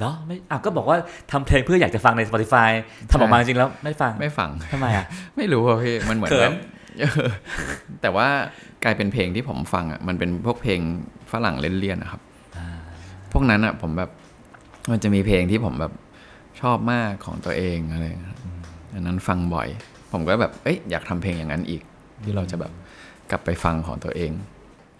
[0.00, 0.96] เนาะไม่อะก็บอกว่า
[1.32, 2.70] ทำเพลงเพื่ออยากจะฟังใน Spotify
[3.10, 6.52] ทำออกมาจริงๆแล้วไม่ฟังไม่ฟังทำไมอะไม่รู้อะพี่มันเหมือนเขิแบนบ
[7.00, 7.30] เออ
[8.02, 8.28] แต่ว่า
[8.84, 10.80] กลายเป็นเพลงที่ผมฟังอะมันเป็นพวกเพลง
[11.32, 12.20] ฝรั่งเล่นๆนะครับ
[13.32, 14.10] พวกนั้นอะผมแบบ
[14.90, 15.92] มันจะมีเพลงที่ผมแบบ
[16.60, 18.38] ชอบมากของตัวเองอะไรอย่างเงี้ย
[18.94, 19.68] อันนั้นฟังบ่อย
[20.12, 21.82] ผมก็แบบเอ้ยอยากทำเพลงอย่างนั้นอีก
[22.24, 22.72] ที่เราจะแบบ
[23.30, 24.32] กลับไปฟังของตัวเอง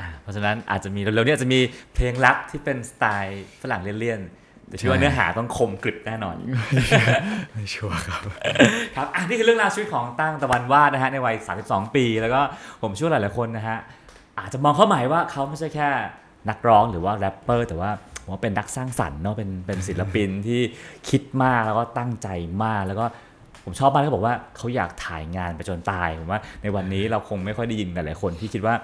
[0.00, 1.60] อะเพราะฉะนั้นอาจจะมีเร็วๆนี้อาจจะมี
[1.94, 6.36] เพลงรักที่เป็นสไตล์ฝรั่งเลี่ยนๆ แต่เชื่อว่าใช่เนื้อหาต้องคมกริบแน่นอน
[7.52, 8.20] ไม่ชัวร์ครับ
[8.96, 12.40] ครับอะนี่คือเรื่องราวชีวิตของตั้งตะวันวาดนะฮะในวัย 32 ปี แล้วก็
[12.82, 13.78] ผมเชื่อว่าหลายๆคนนะฮะ
[14.38, 15.88] อาจจะมองเข้าหมายว่าเขาไม่ใช่แค่
[16.48, 17.90] นักร้องหรือว่าแรปเปอร์แต่ว่า
[18.22, 20.60] ผมว่าเป็นนักสร้างสรรค์เนาะเป็นเป็นศิลปินที่
[21.08, 22.28] คิดมากแล้วก็ตั้งใจ
[22.64, 23.06] มากแล้วก็
[23.64, 28.74] ผมชอบมากที่เขาบอกว่าเขาอยากถ่ายงานไปจนตายผมว่าในวันนี้เราคงไม่ค่อยได้ยินหลายๆคนที่คิดว่า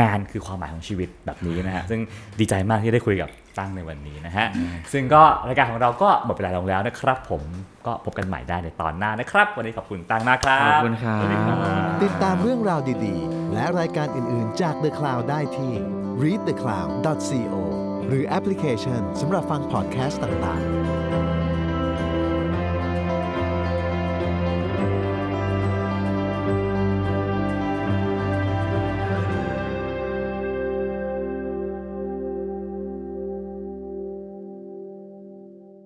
[0.00, 2.00] งานคือความหมายของชีวิตแบบนี้นะฮะซึ่ง
[2.38, 4.46] ดีใจมากที่ได้คุยกับ ตั้งในวันนี้นะฮะ
[4.92, 7.42] ซึ่งก็รายการของเราก็หมดเวลาลงแล้วนะครับ ผม
[7.86, 11.56] ก็พบกันใหม่ได้ในตอนหน้านะครับ วันนี้ขอบคุณตั้งมากครับขอบคุณครับสวัสดีครับ
[12.04, 15.72] ติดตามเรื่องราวดีๆ และรายการอื่นๆจาก The Cloud ได้ที่
[16.22, 17.54] readthecloud.co
[18.08, 20.93] หรือแอปพลิเคชันสำหรับฟังพอดแคสต์ต่างๆ